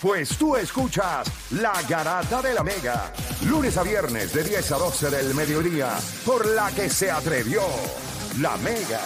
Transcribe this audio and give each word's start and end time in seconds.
Pues 0.00 0.36
tú 0.36 0.56
escuchas 0.56 1.30
La 1.52 1.72
Garata 1.88 2.42
de 2.42 2.54
la 2.54 2.62
Mega. 2.62 3.12
Lunes 3.46 3.76
a 3.76 3.82
viernes 3.82 4.32
de 4.32 4.44
10 4.44 4.72
a 4.72 4.78
12 4.78 5.10
del 5.10 5.34
mediodía. 5.34 5.90
Por 6.24 6.46
la 6.46 6.70
que 6.70 6.88
se 6.88 7.10
atrevió 7.10 7.62
La 8.40 8.56
Mega. 8.58 9.00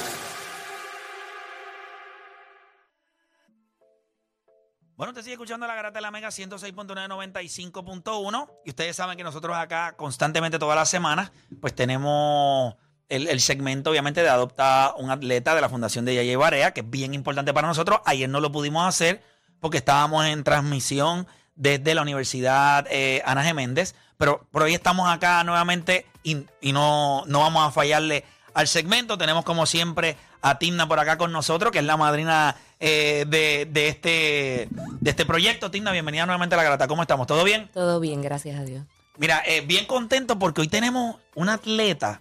Bueno, 4.96 5.10
usted 5.10 5.22
sigue 5.22 5.34
escuchando 5.34 5.66
la 5.66 5.74
Garata 5.74 5.98
de 5.98 6.02
la 6.02 6.10
Mega 6.10 6.28
106.995.1 6.28 8.50
y 8.64 8.70
ustedes 8.70 8.96
saben 8.96 9.18
que 9.18 9.24
nosotros 9.24 9.54
acá 9.54 9.94
constantemente 9.96 10.58
todas 10.58 10.74
las 10.74 10.88
semanas 10.88 11.32
pues 11.60 11.74
tenemos 11.74 12.76
el, 13.10 13.28
el 13.28 13.42
segmento 13.42 13.90
obviamente 13.90 14.22
de 14.22 14.30
adoptar 14.30 14.94
un 14.96 15.10
atleta 15.10 15.54
de 15.54 15.60
la 15.60 15.68
Fundación 15.68 16.06
de 16.06 16.14
Yaya 16.14 16.38
Barea 16.38 16.72
que 16.72 16.80
es 16.80 16.88
bien 16.88 17.12
importante 17.12 17.52
para 17.52 17.68
nosotros. 17.68 18.00
Ayer 18.06 18.30
no 18.30 18.40
lo 18.40 18.50
pudimos 18.50 18.88
hacer 18.88 19.22
porque 19.60 19.78
estábamos 19.78 20.26
en 20.26 20.44
transmisión 20.44 21.26
desde 21.54 21.94
la 21.94 22.02
Universidad 22.02 22.86
eh, 22.90 23.22
Ana 23.24 23.44
G. 23.44 23.54
Méndez, 23.54 23.94
pero 24.18 24.46
por 24.50 24.62
hoy 24.62 24.74
estamos 24.74 25.08
acá 25.10 25.42
nuevamente 25.44 26.06
y, 26.22 26.44
y 26.60 26.72
no, 26.72 27.24
no 27.26 27.40
vamos 27.40 27.66
a 27.66 27.70
fallarle 27.70 28.24
al 28.54 28.68
segmento. 28.68 29.18
Tenemos 29.18 29.44
como 29.44 29.66
siempre 29.66 30.16
a 30.42 30.58
Timna 30.58 30.86
por 30.86 30.98
acá 30.98 31.18
con 31.18 31.32
nosotros, 31.32 31.72
que 31.72 31.78
es 31.78 31.84
la 31.84 31.96
madrina 31.96 32.56
eh, 32.78 33.24
de, 33.28 33.66
de 33.70 33.88
este, 33.88 34.68
de 34.70 35.10
este 35.10 35.26
proyecto. 35.26 35.70
Timna, 35.70 35.92
bienvenida 35.92 36.26
nuevamente 36.26 36.54
a 36.54 36.58
la 36.58 36.64
grata. 36.64 36.88
¿Cómo 36.88 37.02
estamos? 37.02 37.26
¿Todo 37.26 37.44
bien? 37.44 37.70
Todo 37.72 38.00
bien, 38.00 38.22
gracias 38.22 38.58
a 38.58 38.64
Dios. 38.64 38.84
Mira, 39.18 39.42
eh, 39.46 39.62
bien 39.62 39.86
contento 39.86 40.38
porque 40.38 40.60
hoy 40.60 40.68
tenemos 40.68 41.16
un 41.34 41.48
atleta 41.48 42.20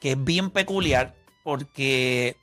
que 0.00 0.12
es 0.12 0.24
bien 0.24 0.50
peculiar 0.50 1.14
porque 1.42 2.36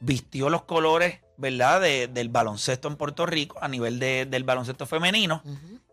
vistió 0.00 0.50
los 0.50 0.62
colores, 0.62 1.20
¿verdad?, 1.36 1.80
de- 1.80 2.08
del 2.08 2.28
baloncesto 2.28 2.88
en 2.88 2.96
Puerto 2.96 3.26
Rico 3.26 3.58
a 3.60 3.68
nivel 3.68 3.98
de- 3.98 4.26
del 4.26 4.44
baloncesto 4.44 4.86
femenino 4.86 5.42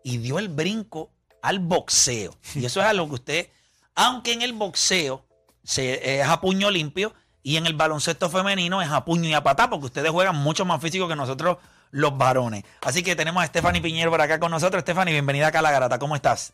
y 0.04 0.18
dio 0.18 0.38
el 0.38 0.48
brinco 0.48 1.10
al 1.42 1.58
boxeo. 1.58 2.34
Y 2.54 2.64
eso 2.64 2.80
es 2.80 2.86
algo 2.86 3.08
que 3.08 3.14
usted, 3.14 3.48
aunque 3.94 4.32
en 4.32 4.42
el 4.42 4.52
boxeo 4.52 5.24
se, 5.64 6.20
es 6.20 6.26
a 6.26 6.40
puño 6.40 6.70
limpio 6.70 7.14
y 7.42 7.56
en 7.56 7.66
el 7.66 7.74
baloncesto 7.74 8.30
femenino 8.30 8.80
es 8.82 8.88
a 8.90 9.04
puño 9.04 9.28
y 9.28 9.34
a 9.34 9.42
patá, 9.42 9.68
porque 9.68 9.86
ustedes 9.86 10.10
juegan 10.10 10.36
mucho 10.36 10.64
más 10.64 10.80
físico 10.80 11.08
que 11.08 11.16
nosotros 11.16 11.58
los 11.90 12.16
varones. 12.16 12.64
Así 12.80 13.02
que 13.02 13.14
tenemos 13.16 13.42
a 13.42 13.46
Stephanie 13.46 13.82
Piñero 13.82 14.10
por 14.10 14.20
acá 14.20 14.38
con 14.40 14.50
nosotros. 14.50 14.80
Stephanie, 14.82 15.12
bienvenida 15.12 15.48
acá 15.48 15.58
a 15.58 15.62
La 15.62 15.70
Garata. 15.72 15.98
¿Cómo 15.98 16.14
estás? 16.16 16.52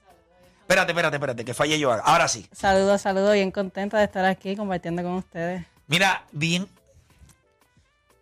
Espérate, 0.63 0.93
espérate, 0.93 1.17
espérate, 1.17 1.45
que 1.45 1.55
falle 1.55 1.79
yo. 1.79 1.93
Ahora 1.93 2.27
sí. 2.29 2.47
Saludos, 2.53 3.01
saludos, 3.03 3.35
bien 3.35 3.51
contenta 3.51 3.99
de 3.99 4.05
estar 4.05 4.25
aquí 4.25 4.57
compartiendo 4.57 5.03
con 5.03 5.13
ustedes. 5.13 5.65
Mira, 5.87 6.25
bien. 6.33 6.69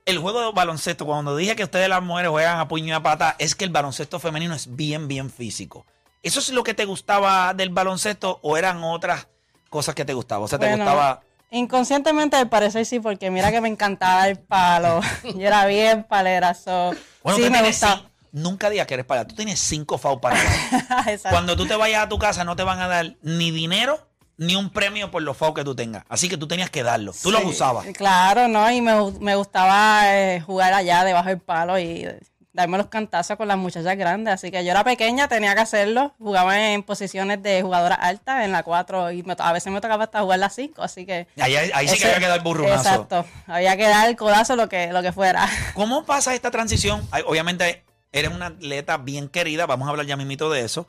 El 0.06 0.18
juego 0.18 0.40
de 0.40 0.52
baloncesto, 0.52 1.04
cuando 1.04 1.36
dije 1.36 1.56
que 1.56 1.64
ustedes 1.64 1.88
las 1.88 2.00
mujeres 2.02 2.30
juegan 2.30 2.60
a 2.60 2.68
puño 2.68 2.86
y 2.86 2.92
a 2.92 3.02
pata, 3.02 3.34
es 3.40 3.54
que 3.56 3.64
el 3.64 3.70
baloncesto 3.70 4.20
femenino 4.20 4.54
es 4.54 4.74
bien, 4.76 5.08
bien 5.08 5.30
físico. 5.30 5.84
¿Eso 6.22 6.38
es 6.40 6.50
lo 6.50 6.62
que 6.62 6.74
te 6.74 6.84
gustaba 6.84 7.52
del 7.54 7.70
baloncesto 7.70 8.38
o 8.42 8.56
eran 8.56 8.82
otras 8.84 9.26
cosas 9.68 9.94
que 9.96 10.04
te 10.04 10.14
gustaban? 10.14 10.44
O 10.44 10.48
sea, 10.48 10.58
te 10.60 10.74
gustaba. 10.74 11.22
Inconscientemente 11.50 12.36
al 12.36 12.48
parecer 12.48 12.86
sí, 12.86 13.00
porque 13.00 13.30
mira 13.30 13.50
que 13.50 13.60
me 13.60 13.68
encantaba 13.68 14.28
el 14.28 14.38
palo. 14.38 15.00
Yo 15.24 15.40
era 15.46 15.66
bien 15.66 16.04
palerazo. 16.04 16.92
Bueno, 17.24 17.36
sí, 17.38 17.42
me 17.44 17.50
tienes 17.50 17.80
gusta. 17.80 17.96
cin- 17.96 18.08
Nunca 18.32 18.70
digas 18.70 18.86
que 18.86 18.94
eres 18.94 19.06
para. 19.06 19.26
Tú 19.26 19.34
tienes 19.34 19.58
cinco 19.58 19.98
FAU 19.98 20.20
para. 20.20 20.38
Cuando 21.30 21.56
tú 21.56 21.66
te 21.66 21.74
vayas 21.74 22.04
a 22.04 22.08
tu 22.08 22.18
casa, 22.18 22.44
no 22.44 22.54
te 22.54 22.62
van 22.62 22.80
a 22.80 22.86
dar 22.86 23.16
ni 23.22 23.50
dinero 23.50 24.05
ni 24.38 24.54
un 24.56 24.70
premio 24.70 25.10
por 25.10 25.22
los 25.22 25.36
FAU 25.36 25.54
que 25.54 25.64
tú 25.64 25.74
tengas. 25.74 26.04
Así 26.08 26.28
que 26.28 26.36
tú 26.36 26.46
tenías 26.46 26.70
que 26.70 26.82
darlo. 26.82 27.12
Tú 27.22 27.30
los 27.30 27.42
Sí, 27.42 27.48
usabas. 27.48 27.86
Claro, 27.94 28.48
¿no? 28.48 28.70
Y 28.70 28.80
me, 28.80 29.10
me 29.20 29.34
gustaba 29.36 30.14
eh, 30.14 30.40
jugar 30.40 30.74
allá 30.74 31.04
debajo 31.04 31.28
del 31.28 31.40
palo 31.40 31.78
y 31.78 32.06
darme 32.52 32.78
los 32.78 32.86
cantazos 32.88 33.36
con 33.36 33.48
las 33.48 33.56
muchachas 33.58 33.96
grandes. 33.96 34.34
Así 34.34 34.50
que 34.50 34.64
yo 34.64 34.70
era 34.70 34.82
pequeña, 34.84 35.28
tenía 35.28 35.54
que 35.54 35.60
hacerlo. 35.60 36.14
Jugaba 36.18 36.70
en 36.72 36.82
posiciones 36.82 37.42
de 37.42 37.62
jugadora 37.62 37.94
alta, 37.94 38.44
en 38.44 38.52
la 38.52 38.62
4, 38.62 39.12
y 39.12 39.22
me 39.22 39.36
a 39.38 39.52
veces 39.52 39.72
me 39.72 39.80
tocaba 39.80 40.04
hasta 40.04 40.20
jugar 40.22 40.38
la 40.38 40.50
5. 40.50 40.82
Así 40.82 41.06
que. 41.06 41.26
Ahí, 41.38 41.54
ahí 41.56 41.88
sí 41.88 41.98
que 41.98 42.06
había 42.06 42.18
que 42.20 42.28
dar 42.28 42.42
burrunazo. 42.42 42.88
Exacto. 42.88 43.24
Había 43.46 43.76
que 43.76 43.88
dar 43.88 44.08
el 44.08 44.16
codazo, 44.16 44.56
lo 44.56 44.68
que, 44.68 44.92
lo 44.92 45.02
que 45.02 45.12
fuera. 45.12 45.48
¿Cómo 45.74 46.04
pasa 46.04 46.34
esta 46.34 46.50
transición? 46.50 47.06
Obviamente 47.26 47.84
eres 48.12 48.30
una 48.32 48.46
atleta 48.46 48.96
bien 48.96 49.28
querida, 49.28 49.66
vamos 49.66 49.86
a 49.86 49.90
hablar 49.90 50.06
ya 50.06 50.16
mismito 50.16 50.50
de 50.50 50.62
eso, 50.62 50.86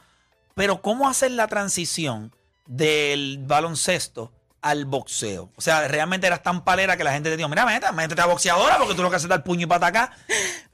pero 0.55 0.81
¿cómo 0.81 1.09
hacer 1.09 1.31
la 1.31 1.47
transición 1.47 2.33
del 2.67 3.39
baloncesto 3.41 4.31
al 4.61 4.85
boxeo? 4.85 5.49
O 5.55 5.61
sea, 5.61 5.87
realmente 5.87 6.27
eras 6.27 6.43
tan 6.43 6.63
palera 6.63 6.97
que 6.97 7.03
la 7.03 7.13
gente 7.13 7.29
te 7.29 7.37
dijo, 7.37 7.49
mira, 7.49 7.65
métete, 7.65 7.91
métete 7.93 8.21
a 8.21 8.25
boxeadora 8.25 8.77
porque 8.77 8.95
tú 8.95 9.01
lo 9.01 9.09
que 9.09 9.15
haces 9.15 9.25
es 9.25 9.29
dar 9.29 9.43
puño 9.43 9.63
y 9.63 9.65
pata 9.65 9.87
acá. 9.87 10.11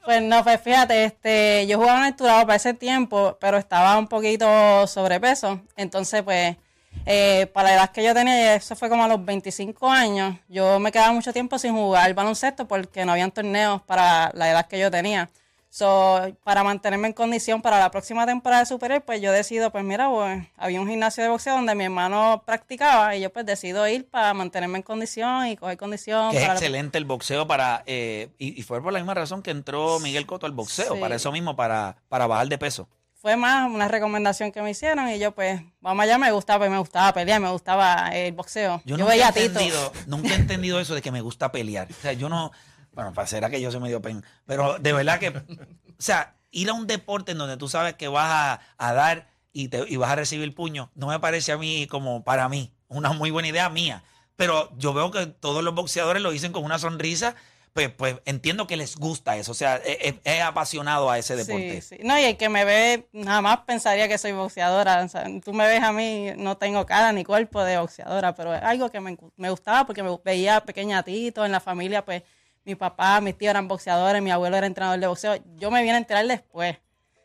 Pues 0.04 0.22
no, 0.22 0.44
pues 0.44 0.60
fíjate, 0.60 1.06
este, 1.06 1.66
yo 1.66 1.78
jugaba 1.78 2.00
en 2.00 2.06
el 2.08 2.16
Turabo 2.16 2.42
para 2.42 2.58
ese 2.58 2.74
tiempo, 2.74 3.38
pero 3.40 3.58
estaba 3.58 3.98
un 3.98 4.08
poquito 4.08 4.86
sobrepeso. 4.86 5.62
Entonces, 5.78 6.24
pues, 6.24 6.58
eh, 7.06 7.48
para 7.54 7.70
la 7.70 7.76
edad 7.76 7.92
que 7.92 8.04
yo 8.04 8.14
tenía, 8.14 8.56
eso 8.56 8.76
fue 8.76 8.90
como 8.90 9.04
a 9.04 9.08
los 9.08 9.24
25 9.24 9.90
años, 9.90 10.38
yo 10.48 10.80
me 10.80 10.92
quedaba 10.92 11.12
mucho 11.12 11.34
tiempo 11.34 11.58
sin 11.58 11.74
jugar 11.74 12.14
baloncesto 12.14 12.68
porque 12.68 13.06
no 13.06 13.12
habían 13.12 13.32
torneos 13.32 13.82
para 13.84 14.32
la 14.34 14.50
edad 14.50 14.68
que 14.68 14.80
yo 14.80 14.90
tenía. 14.92 15.30
So, 15.76 16.22
para 16.44 16.64
mantenerme 16.64 17.08
en 17.08 17.14
condición 17.14 17.64
para 17.64 17.80
la 17.80 17.90
próxima 17.90 18.28
temporada 18.28 18.60
de 18.62 18.68
Superior, 18.68 19.02
pues 19.02 19.20
yo 19.22 19.32
decido, 19.32 19.72
pues 19.72 19.84
mira, 19.84 20.08
pues, 20.08 20.46
había 20.56 20.80
un 20.80 20.88
gimnasio 20.88 21.24
de 21.24 21.30
boxeo 21.32 21.56
donde 21.56 21.74
mi 21.74 21.86
hermano 21.86 22.44
practicaba 22.46 23.16
y 23.16 23.22
yo 23.22 23.34
pues 23.34 23.44
decido 23.48 23.88
ir 23.88 24.08
para 24.08 24.36
mantenerme 24.36 24.78
en 24.78 24.84
condición 24.84 25.48
y 25.48 25.58
coger 25.58 25.78
condición. 25.78 26.30
Que 26.30 26.38
es 26.38 26.44
para 26.44 26.54
excelente 26.54 27.00
el 27.00 27.06
boxeo 27.06 27.48
para... 27.48 27.82
eh, 27.88 28.30
y, 28.38 28.60
y 28.60 28.62
fue 28.62 28.84
por 28.84 28.94
la 28.94 29.00
misma 29.00 29.16
razón 29.16 29.42
que 29.42 29.50
entró 29.50 30.00
Miguel 30.00 30.28
Coto 30.28 30.46
al 30.46 30.52
boxeo, 30.52 30.94
Sí. 30.94 31.00
para 31.02 31.16
eso 31.16 31.32
mismo, 31.32 31.56
para, 31.56 31.96
para 32.08 32.28
bajar 32.28 32.48
de 32.50 32.60
peso. 32.60 32.88
fue 33.16 33.36
más 33.36 33.68
una 33.68 33.88
recomendación 33.88 34.52
que 34.52 34.62
me 34.62 34.70
hicieron 34.70 35.10
y 35.10 35.18
yo 35.18 35.32
pues, 35.32 35.60
vamos 35.82 36.04
allá, 36.04 36.20
me 36.20 36.32
gustaba, 36.32 36.60
pues, 36.60 36.70
me 36.70 36.78
gustaba 36.78 37.12
pelear, 37.16 37.42
me 37.42 37.50
gustaba 37.50 38.10
el 38.14 38.32
boxeo. 38.34 38.78
Yo, 38.86 38.96
Yo, 38.96 38.98
nunca, 38.98 39.14
he 39.14 39.18
veía 39.18 39.30
a 39.30 39.32
Tito. 39.32 39.46
entendido, 39.48 39.92
nunca 40.06 40.28
he 40.34 40.36
entendido 40.36 40.80
eso 40.80 40.94
de 40.94 41.02
que 41.02 41.12
me 41.12 41.22
gusta 41.22 41.52
pelear. 41.52 41.88
O 41.90 41.96
sea, 42.00 42.14
yo 42.14 42.30
no. 42.30 42.52
Bueno, 42.94 43.14
para 43.14 43.28
será 43.28 43.50
que 43.50 43.60
yo 43.62 43.72
soy 43.72 43.80
medio 43.82 44.02
pen. 44.02 44.24
Pero 44.46 44.78
de 44.80 44.94
verdad 44.94 45.20
que. 45.20 45.30
O 45.30 46.02
sea, 46.06 46.36
ir 46.52 46.70
a 46.70 46.74
un 46.74 46.88
deporte 46.88 47.32
en 47.32 47.38
donde 47.38 47.58
tú 47.58 47.68
sabes 47.70 47.94
que 47.96 48.08
vas 48.08 48.30
a, 48.30 48.60
a 48.78 48.94
dar 48.94 49.30
y, 49.52 49.68
te, 49.70 49.86
y 49.88 49.96
vas 49.98 50.12
a 50.12 50.16
recibir 50.16 50.54
puño, 50.54 50.92
no 50.96 51.08
me 51.08 51.20
parece 51.20 51.52
a 51.52 51.58
mí 51.58 51.88
como 51.88 52.24
para 52.24 52.50
mí 52.50 52.72
una 52.88 53.14
muy 53.14 53.32
buena 53.32 53.48
idea 53.48 53.70
mía. 53.70 54.04
Pero 54.36 54.72
yo 54.78 54.94
veo 54.94 55.12
que 55.12 55.28
todos 55.28 55.64
los 55.64 55.74
boxeadores 55.76 56.22
lo 56.22 56.32
dicen 56.32 56.52
con 56.52 56.64
una 56.64 56.80
sonrisa. 56.80 57.36
Pues, 57.74 57.90
pues 57.90 58.18
entiendo 58.26 58.68
que 58.68 58.78
les 58.78 58.98
gusta 58.98 59.36
eso. 59.38 59.52
O 59.52 59.56
sea, 59.56 59.78
es, 59.78 59.98
es- 60.02 60.16
es 60.24 60.42
apasionado 60.44 61.10
a 61.10 61.18
ese 61.18 61.36
deporte. 61.36 61.82
Sí, 61.82 61.96
sí. 61.98 62.04
No, 62.04 62.20
y 62.20 62.24
el 62.24 62.38
que 62.38 62.48
me 62.50 62.66
ve 62.66 63.08
jamás 63.26 63.62
pensaría 63.66 64.08
que 64.08 64.20
soy 64.20 64.32
boxeadora. 64.32 65.02
O 65.04 65.08
sea, 65.10 65.26
tú 65.44 65.54
me 65.54 65.66
ves 65.66 65.82
a 65.82 65.92
mí, 65.92 66.32
no 66.38 66.56
tengo 66.58 66.86
cara 66.86 67.12
ni 67.14 67.24
cuerpo 67.24 67.64
de 67.64 67.80
boxeadora, 67.80 68.36
pero 68.36 68.54
es 68.54 68.62
algo 68.62 68.92
que 68.92 69.00
me, 69.00 69.18
me 69.38 69.50
gustaba 69.50 69.88
porque 69.88 70.04
me 70.04 70.16
veía 70.24 70.64
pequeña 70.64 71.00
a 71.00 71.04
Tito 71.04 71.44
en 71.46 71.52
la 71.52 71.60
familia, 71.60 72.06
pues 72.06 72.22
mi 72.66 72.76
papá, 72.76 73.20
mis 73.22 73.38
tíos 73.38 73.50
eran 73.52 73.68
boxeadores, 73.68 74.22
mi 74.22 74.32
abuelo 74.32 74.56
era 74.58 74.68
entrenador 74.68 75.00
de 75.00 75.08
boxeo. 75.08 75.36
Yo 75.56 75.70
me 75.72 75.82
vine 75.82 75.94
a 75.96 75.98
enterar 75.98 76.26
después. 76.28 76.78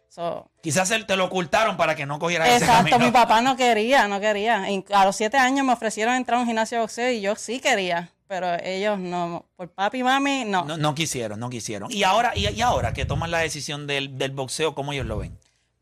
So, 0.09 0.51
Quizás 0.63 0.91
él- 0.91 1.07
te 1.07 1.17
lo 1.17 1.27
ocultaron 1.27 1.77
para 1.77 1.95
que 1.95 2.07
no 2.07 2.19
cogieras 2.19 2.49
ese 2.49 2.65
Exacto, 2.65 2.99
mi 2.99 3.11
papá 3.11 3.41
no 3.43 3.57
quería, 3.57 4.09
no 4.09 4.21
quería. 4.21 4.65
A 4.93 5.05
los 5.05 5.15
siete 5.15 5.37
años 5.37 5.65
me 5.67 5.73
ofrecieron 5.73 6.15
entrar 6.15 6.39
a 6.39 6.41
un 6.41 6.47
gimnasio 6.47 6.79
de 6.79 6.83
boxeo 6.83 7.11
y 7.13 7.21
yo 7.21 7.37
sí 7.37 7.61
quería, 7.61 8.11
pero 8.27 8.49
ellos 8.63 8.99
no, 8.99 9.45
por 9.55 9.71
papi 9.71 9.99
y 9.99 10.03
mami, 10.03 10.45
no. 10.47 10.65
No, 10.65 10.77
no 10.77 10.95
quisieron, 10.95 11.39
no 11.39 11.51
quisieron. 11.51 11.93
Y 11.93 12.03
ahora, 12.05 12.33
y, 12.35 12.49
y 12.49 12.61
ahora 12.63 12.93
que 12.95 13.05
toman 13.05 13.31
la 13.31 13.39
decisión 13.39 13.87
del, 13.87 14.17
del 14.19 14.31
boxeo, 14.33 14.75
¿cómo 14.75 14.93
ellos 14.93 15.07
lo 15.07 15.19
ven? 15.19 15.39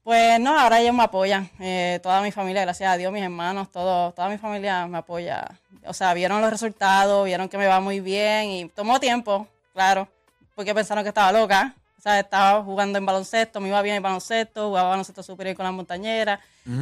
Pues 0.07 0.39
no, 0.39 0.57
ahora 0.57 0.81
ellos 0.81 0.95
me 0.95 1.03
apoyan. 1.03 1.51
Eh, 1.59 1.99
toda 2.01 2.23
mi 2.23 2.31
familia, 2.31 2.63
gracias 2.63 2.89
a 2.89 2.97
Dios, 2.97 3.13
mis 3.13 3.25
hermanos, 3.25 3.73
todo, 3.73 4.13
toda 4.13 4.29
mi 4.29 4.39
familia 4.39 4.87
me 4.87 4.99
apoya. 4.99 5.45
O 5.85 5.93
sea, 5.93 6.15
vieron 6.15 6.41
los 6.41 6.49
resultados, 6.49 7.25
vieron 7.25 7.49
que 7.49 7.59
me 7.59 7.67
va 7.67 7.81
muy 7.81 7.99
bien 7.99 8.49
y 8.49 8.69
tomó 8.69 9.01
tiempo, 9.01 9.49
claro, 9.73 10.07
porque 10.55 10.73
pensaron 10.77 11.03
que 11.03 11.09
estaba 11.09 11.33
loca. 11.33 11.75
O 11.99 12.01
sea, 12.01 12.21
estaba 12.21 12.63
jugando 12.63 12.99
en 12.99 13.05
baloncesto, 13.05 13.61
me 13.61 13.67
iba 13.67 13.83
bien 13.83 13.97
en 13.97 14.03
baloncesto, 14.05 14.69
jugaba 14.69 14.91
baloncesto 14.91 15.25
superior 15.25 15.57
con 15.57 15.65
las 15.65 15.75
montañeras, 15.75 16.39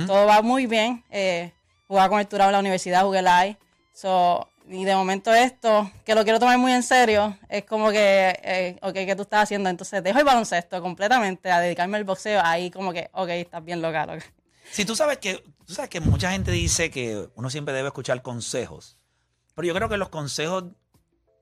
todo 0.07 0.27
va 0.27 0.43
muy 0.43 0.67
bien. 0.67 1.03
Eh, 1.11 1.51
jugaba 1.89 2.11
con 2.11 2.21
el 2.21 2.27
Turabo 2.27 2.51
en 2.51 2.53
la 2.53 2.61
universidad, 2.61 3.05
jugué 3.05 3.23
live. 3.23 3.57
So, 3.95 4.47
y 4.69 4.85
de 4.85 4.95
momento 4.95 5.33
esto, 5.33 5.91
que 6.05 6.15
lo 6.15 6.25
quiero 6.25 6.39
tomar 6.39 6.59
muy 6.59 6.73
en 6.73 6.83
serio, 6.83 7.37
es 7.49 7.65
como 7.65 7.91
que, 7.91 8.39
eh, 8.43 8.79
ok, 8.83 8.95
¿qué 8.95 9.15
tú 9.15 9.23
estás 9.23 9.45
haciendo? 9.45 9.69
Entonces 9.69 10.03
dejo 10.03 10.19
el 10.19 10.25
baloncesto 10.25 10.81
completamente 10.81 11.51
a 11.51 11.61
dedicarme 11.61 11.99
al 11.99 12.05
boxeo. 12.05 12.41
Ahí 12.43 12.71
como 12.71 12.93
que, 12.93 13.11
ok, 13.13 13.29
estás 13.31 13.65
bien 13.65 13.83
loca, 13.83 14.07
loca. 14.07 14.25
Si 14.71 14.85
tú 14.85 14.97
sabes 14.97 15.19
que, 15.19 15.45
tú 15.67 15.75
sabes 15.75 15.91
que 15.91 16.01
mucha 16.01 16.31
gente 16.31 16.51
dice 16.51 16.91
que 16.91 17.29
uno 17.35 17.51
siempre 17.51 17.75
debe 17.75 17.89
escuchar 17.89 18.23
consejos, 18.23 18.99
pero 19.55 19.69
yo 19.69 19.75
creo 19.75 19.89
que 19.89 19.99
los 19.99 20.09
consejos 20.09 20.65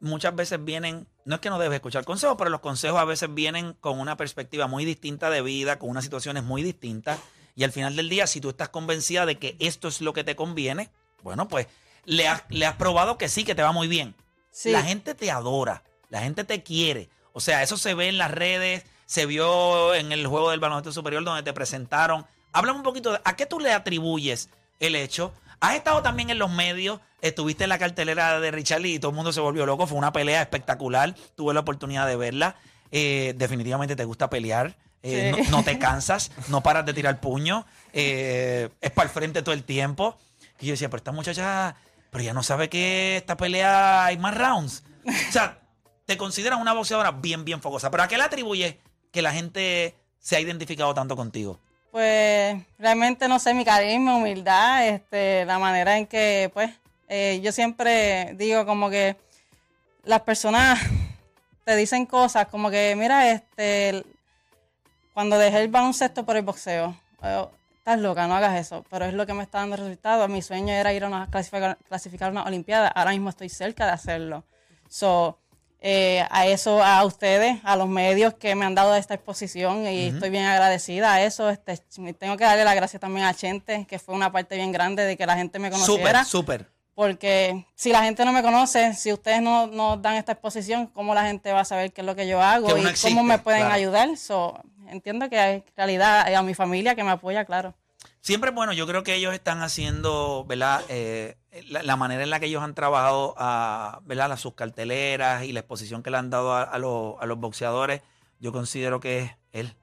muchas 0.00 0.34
veces 0.34 0.62
vienen, 0.64 1.06
no 1.24 1.36
es 1.36 1.40
que 1.40 1.48
no 1.48 1.60
debes 1.60 1.76
escuchar 1.76 2.04
consejos, 2.04 2.34
pero 2.36 2.50
los 2.50 2.60
consejos 2.60 3.00
a 3.00 3.04
veces 3.04 3.32
vienen 3.32 3.74
con 3.74 4.00
una 4.00 4.16
perspectiva 4.16 4.66
muy 4.66 4.84
distinta 4.84 5.30
de 5.30 5.42
vida, 5.42 5.78
con 5.78 5.90
unas 5.90 6.02
situaciones 6.02 6.42
muy 6.42 6.64
distintas, 6.64 7.20
y 7.54 7.62
al 7.62 7.70
final 7.70 7.94
del 7.94 8.08
día, 8.08 8.26
si 8.26 8.40
tú 8.40 8.50
estás 8.50 8.70
convencida 8.70 9.26
de 9.26 9.38
que 9.38 9.56
esto 9.60 9.86
es 9.86 10.00
lo 10.00 10.12
que 10.12 10.24
te 10.24 10.34
conviene, 10.34 10.90
bueno, 11.22 11.46
pues 11.46 11.68
le 12.04 12.28
has, 12.28 12.42
le 12.48 12.66
has 12.66 12.76
probado 12.76 13.18
que 13.18 13.28
sí, 13.28 13.44
que 13.44 13.54
te 13.54 13.62
va 13.62 13.72
muy 13.72 13.88
bien. 13.88 14.14
Sí. 14.50 14.70
La 14.70 14.82
gente 14.82 15.14
te 15.14 15.30
adora, 15.30 15.82
la 16.10 16.20
gente 16.22 16.44
te 16.44 16.62
quiere. 16.62 17.08
O 17.32 17.40
sea, 17.40 17.62
eso 17.62 17.76
se 17.76 17.94
ve 17.94 18.08
en 18.08 18.18
las 18.18 18.30
redes, 18.30 18.84
se 19.06 19.26
vio 19.26 19.94
en 19.94 20.12
el 20.12 20.26
juego 20.26 20.50
del 20.50 20.60
baloncesto 20.60 20.92
superior 20.92 21.24
donde 21.24 21.42
te 21.42 21.52
presentaron. 21.52 22.26
Háblame 22.52 22.78
un 22.78 22.84
poquito 22.84 23.12
de 23.12 23.20
a 23.24 23.36
qué 23.36 23.46
tú 23.46 23.58
le 23.60 23.72
atribuyes 23.72 24.50
el 24.80 24.94
hecho. 24.96 25.32
Has 25.60 25.76
estado 25.76 26.02
también 26.02 26.28
en 26.30 26.38
los 26.38 26.50
medios, 26.50 27.00
estuviste 27.20 27.64
en 27.64 27.70
la 27.70 27.78
cartelera 27.78 28.40
de 28.40 28.50
Richard 28.50 28.80
Lee 28.82 28.94
y 28.94 28.98
todo 28.98 29.10
el 29.10 29.14
mundo 29.16 29.32
se 29.32 29.40
volvió 29.40 29.64
loco. 29.64 29.86
Fue 29.86 29.96
una 29.96 30.12
pelea 30.12 30.42
espectacular. 30.42 31.14
Tuve 31.36 31.54
la 31.54 31.60
oportunidad 31.60 32.06
de 32.06 32.16
verla. 32.16 32.56
Eh, 32.90 33.32
definitivamente 33.36 33.96
te 33.96 34.04
gusta 34.04 34.28
pelear. 34.28 34.76
Eh, 35.04 35.32
Sí. 35.34 35.42
no, 35.50 35.58
no 35.58 35.64
te 35.64 35.78
cansas, 35.80 36.30
no 36.48 36.62
paras 36.62 36.84
de 36.84 36.92
tirar 36.92 37.20
puño. 37.20 37.64
eh, 37.92 38.68
es 38.80 38.90
para 38.90 39.08
el 39.08 39.14
frente 39.14 39.42
todo 39.42 39.54
el 39.54 39.64
tiempo. 39.64 40.18
Y 40.60 40.66
yo 40.66 40.72
decía, 40.72 40.88
pero 40.90 40.98
esta 40.98 41.12
muchacha, 41.12 41.74
pero 42.12 42.24
ya 42.24 42.34
no 42.34 42.42
sabe 42.42 42.68
que 42.68 43.16
esta 43.16 43.38
pelea 43.38 44.04
hay 44.04 44.18
más 44.18 44.36
rounds. 44.36 44.84
O 45.06 45.32
sea, 45.32 45.58
te 46.06 46.18
consideras 46.18 46.60
una 46.60 46.74
boxeadora 46.74 47.10
bien, 47.10 47.46
bien 47.46 47.62
fogosa. 47.62 47.90
¿Pero 47.90 48.02
a 48.02 48.08
qué 48.08 48.18
le 48.18 48.24
atribuyes 48.24 48.76
que 49.10 49.22
la 49.22 49.32
gente 49.32 49.96
se 50.18 50.36
ha 50.36 50.40
identificado 50.40 50.92
tanto 50.92 51.16
contigo? 51.16 51.58
Pues 51.90 52.62
realmente 52.78 53.28
no 53.28 53.38
sé, 53.38 53.54
mi 53.54 53.64
carisma, 53.64 54.16
humildad, 54.16 54.86
este, 54.88 55.46
la 55.46 55.58
manera 55.58 55.96
en 55.96 56.06
que, 56.06 56.50
pues, 56.52 56.70
eh, 57.08 57.40
yo 57.42 57.50
siempre 57.50 58.34
digo 58.34 58.66
como 58.66 58.90
que 58.90 59.16
las 60.04 60.20
personas 60.20 60.80
te 61.64 61.76
dicen 61.76 62.04
cosas 62.04 62.46
como 62.48 62.70
que, 62.70 62.94
mira, 62.94 63.30
este, 63.30 64.04
cuando 65.14 65.38
dejé 65.38 65.62
el 65.62 65.68
baloncesto 65.68 66.26
por 66.26 66.36
el 66.36 66.42
boxeo, 66.42 66.94
eh, 67.22 67.46
estás 67.82 67.98
loca, 67.98 68.28
no 68.28 68.36
hagas 68.36 68.60
eso, 68.60 68.84
pero 68.88 69.06
es 69.06 69.12
lo 69.12 69.26
que 69.26 69.34
me 69.34 69.42
está 69.42 69.58
dando 69.58 69.74
resultados. 69.74 70.28
Mi 70.28 70.40
sueño 70.40 70.72
era 70.72 70.92
ir 70.92 71.02
a 71.02 71.08
una 71.08 71.26
clasificar, 71.26 71.76
clasificar 71.88 72.30
una 72.30 72.44
olimpiada, 72.44 72.86
ahora 72.86 73.10
mismo 73.10 73.28
estoy 73.28 73.48
cerca 73.48 73.86
de 73.86 73.90
hacerlo. 73.90 74.44
So, 74.88 75.40
eh, 75.80 76.24
a 76.30 76.46
eso, 76.46 76.80
a 76.80 77.04
ustedes, 77.04 77.58
a 77.64 77.74
los 77.74 77.88
medios 77.88 78.34
que 78.34 78.54
me 78.54 78.64
han 78.64 78.76
dado 78.76 78.94
esta 78.94 79.14
exposición 79.14 79.84
y 79.88 80.06
estoy 80.06 80.30
bien 80.30 80.44
agradecida 80.44 81.12
a 81.12 81.24
eso. 81.24 81.50
Este, 81.50 81.76
tengo 82.20 82.36
que 82.36 82.44
darle 82.44 82.62
las 82.62 82.76
gracias 82.76 83.00
también 83.00 83.26
a 83.26 83.34
Chente, 83.34 83.84
que 83.88 83.98
fue 83.98 84.14
una 84.14 84.30
parte 84.30 84.54
bien 84.54 84.70
grande 84.70 85.04
de 85.04 85.16
que 85.16 85.26
la 85.26 85.34
gente 85.34 85.58
me 85.58 85.68
conociera. 85.72 86.24
Súper, 86.24 86.60
súper. 86.60 86.81
Porque 86.94 87.66
si 87.74 87.90
la 87.90 88.02
gente 88.04 88.24
no 88.24 88.32
me 88.32 88.42
conoce, 88.42 88.92
si 88.94 89.12
ustedes 89.12 89.40
no 89.40 89.66
nos 89.66 90.02
dan 90.02 90.14
esta 90.16 90.32
exposición, 90.32 90.86
¿cómo 90.88 91.14
la 91.14 91.24
gente 91.24 91.52
va 91.52 91.60
a 91.60 91.64
saber 91.64 91.92
qué 91.92 92.02
es 92.02 92.06
lo 92.06 92.14
que 92.14 92.28
yo 92.28 92.42
hago 92.42 92.68
Que 92.74 92.80
y 92.80 92.86
existe, 92.86 93.08
cómo 93.08 93.22
me 93.22 93.38
pueden 93.38 93.60
claro. 93.62 93.74
ayudar? 93.74 94.16
So, 94.18 94.60
entiendo 94.88 95.30
que 95.30 95.38
hay 95.38 95.64
realidad 95.76 96.28
eh, 96.30 96.36
a 96.36 96.42
mi 96.42 96.52
familia 96.54 96.94
que 96.94 97.02
me 97.02 97.10
apoya, 97.10 97.44
claro. 97.46 97.74
Siempre 98.20 98.50
bueno, 98.50 98.72
yo 98.72 98.86
creo 98.86 99.02
que 99.02 99.14
ellos 99.14 99.32
están 99.34 99.62
haciendo, 99.62 100.44
¿verdad? 100.46 100.82
Eh, 100.88 101.36
la, 101.68 101.82
la 101.82 101.96
manera 101.96 102.22
en 102.22 102.30
la 102.30 102.38
que 102.40 102.46
ellos 102.46 102.62
han 102.62 102.74
trabajado 102.74 103.34
a, 103.38 104.00
¿verdad? 104.04 104.28
Las 104.28 104.40
sus 104.40 104.54
carteleras 104.54 105.44
y 105.44 105.52
la 105.52 105.60
exposición 105.60 106.02
que 106.02 106.10
le 106.10 106.18
han 106.18 106.30
dado 106.30 106.52
a, 106.52 106.62
a 106.62 106.78
los, 106.78 107.14
a 107.20 107.26
los 107.26 107.38
boxeadores, 107.38 108.02
yo 108.38 108.52
considero 108.52 109.00
que 109.00 109.20
es, 109.22 109.30
el- 109.52 109.74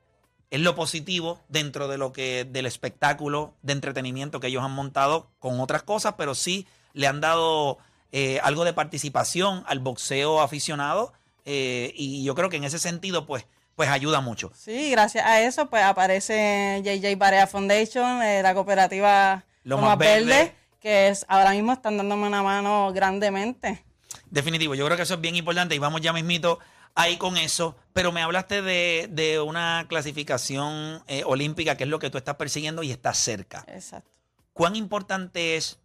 es 0.52 0.60
lo 0.62 0.74
positivo 0.76 1.40
dentro 1.50 1.88
de 1.88 1.98
lo 1.98 2.12
que, 2.14 2.46
del 2.50 2.66
espectáculo 2.66 3.54
de 3.62 3.74
entretenimiento 3.74 4.40
que 4.40 4.48
ellos 4.48 4.64
han 4.64 4.72
montado 4.72 5.32
con 5.40 5.60
otras 5.60 5.84
cosas, 5.84 6.14
pero 6.18 6.34
sí 6.36 6.66
le 6.94 7.08
han 7.08 7.22
dado 7.22 7.78
eh, 8.12 8.40
algo 8.44 8.66
de 8.66 8.74
participación 8.74 9.64
al 9.68 9.80
boxeo 9.80 10.42
aficionado 10.42 11.14
eh, 11.52 11.94
y 11.96 12.24
yo 12.24 12.36
creo 12.36 12.50
que 12.50 12.58
en 12.58 12.64
ese 12.64 12.78
sentido, 12.78 13.26
pues, 13.26 13.48
pues 13.76 13.90
ayuda 13.90 14.22
mucho. 14.22 14.52
Sí, 14.56 14.92
gracias 14.92 15.26
a 15.26 15.42
eso, 15.42 15.68
pues 15.70 15.84
aparece 15.84 16.82
JJ 16.84 17.18
Barea 17.18 17.48
Foundation, 17.48 18.22
eh, 18.22 18.44
la 18.44 18.54
cooperativa 18.54 19.46
Lomas 19.64 19.98
Verdes. 19.98 20.28
Verde, 20.28 20.56
que 20.80 21.08
es, 21.08 21.26
ahora 21.28 21.52
mismo 21.52 21.74
están 21.74 21.98
dándome 21.98 22.28
una 22.28 22.44
mano 22.44 22.92
grandemente. 22.94 23.84
Definitivo, 24.30 24.76
yo 24.76 24.86
creo 24.86 24.96
que 24.96 25.04
eso 25.04 25.16
es 25.16 25.22
bien 25.22 25.36
importante 25.36 25.74
y 25.74 25.80
vamos 25.80 26.02
ya 26.02 26.14
mismito 26.14 26.60
ahí 26.94 27.18
con 27.18 27.36
eso. 27.38 27.76
Pero 27.94 28.12
me 28.12 28.22
hablaste 28.22 28.62
de, 28.62 29.08
de 29.10 29.40
una 29.40 29.86
clasificación 29.90 31.04
eh, 31.08 31.24
olímpica, 31.26 31.78
que 31.78 31.86
es 31.86 31.90
lo 31.90 31.98
que 31.98 32.10
tú 32.10 32.18
estás 32.18 32.36
persiguiendo 32.36 32.84
y 32.84 32.92
estás 32.92 33.18
cerca. 33.18 33.66
Exacto. 33.68 34.12
¿Cuán 34.54 34.76
importante 34.76 35.56
es 35.56 35.80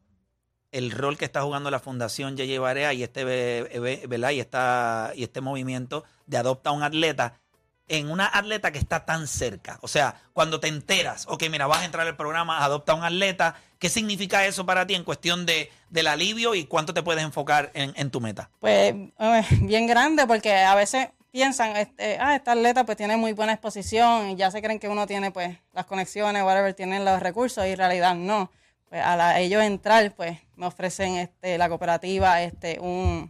el 0.75 0.91
rol 0.91 1.17
que 1.17 1.25
está 1.25 1.43
jugando 1.43 1.71
la 1.71 1.79
Fundación 1.79 2.37
Yeye 2.37 2.59
Barea 2.59 2.93
y 2.93 3.03
este, 3.03 3.23
eh, 3.23 4.07
¿verdad? 4.09 4.31
y, 4.31 4.41
esta, 4.41 5.13
y 5.15 5.23
este 5.23 5.41
movimiento 5.41 6.05
de 6.27 6.37
adopta 6.37 6.71
a 6.71 6.73
un 6.73 6.83
atleta 6.83 7.41
en 7.87 8.11
una 8.11 8.27
atleta 8.27 8.73
que 8.73 8.79
está 8.79 9.05
tan 9.05 9.27
cerca? 9.29 9.79
O 9.83 9.89
sea, 9.89 10.17
cuando 10.33 10.59
te 10.59 10.69
enteras, 10.69 11.27
ok, 11.29 11.45
mira, 11.51 11.67
vas 11.67 11.81
a 11.81 11.85
entrar 11.85 12.07
al 12.07 12.17
programa, 12.17 12.65
adopta 12.65 12.93
a 12.93 12.95
un 12.97 13.05
atleta, 13.05 13.57
¿qué 13.79 13.89
significa 13.89 14.45
eso 14.47 14.67
para 14.67 14.87
ti 14.87 14.95
en 14.95 15.05
cuestión 15.05 15.47
de, 15.47 15.71
del 15.91 16.07
alivio 16.07 16.55
y 16.55 16.65
cuánto 16.65 16.93
te 16.93 17.03
puedes 17.03 17.23
enfocar 17.23 17.71
en, 17.75 17.93
en 17.97 18.11
tu 18.11 18.21
meta? 18.21 18.51
Pues 18.59 18.95
eh, 19.19 19.43
bien 19.61 19.87
grande 19.87 20.27
porque 20.27 20.55
a 20.55 20.75
veces 20.75 21.09
piensan, 21.31 21.77
este, 21.77 22.19
ah, 22.19 22.35
esta 22.35 22.53
atleta 22.53 22.85
pues 22.85 22.97
tiene 22.97 23.17
muy 23.17 23.33
buena 23.33 23.53
exposición 23.53 24.31
y 24.31 24.37
ya 24.37 24.51
se 24.51 24.63
creen 24.63 24.79
que 24.79 24.89
uno 24.89 25.07
tiene 25.07 25.31
pues 25.31 25.57
las 25.73 25.85
conexiones, 25.85 26.43
whatever, 26.43 26.75
tienen 26.75 27.05
los 27.05 27.21
recursos 27.21 27.65
y 27.67 27.71
en 27.71 27.77
realidad 27.77 28.15
no. 28.15 28.51
Pues 28.95 29.05
a 29.05 29.41
ellos 29.41 29.61
entrar 29.61 30.13
pues 30.13 30.39
me 30.55 30.67
ofrecen 30.67 31.17
este, 31.17 31.59
la 31.59 31.69
cooperativa 31.69 32.41
este, 32.43 32.79
un, 32.79 33.29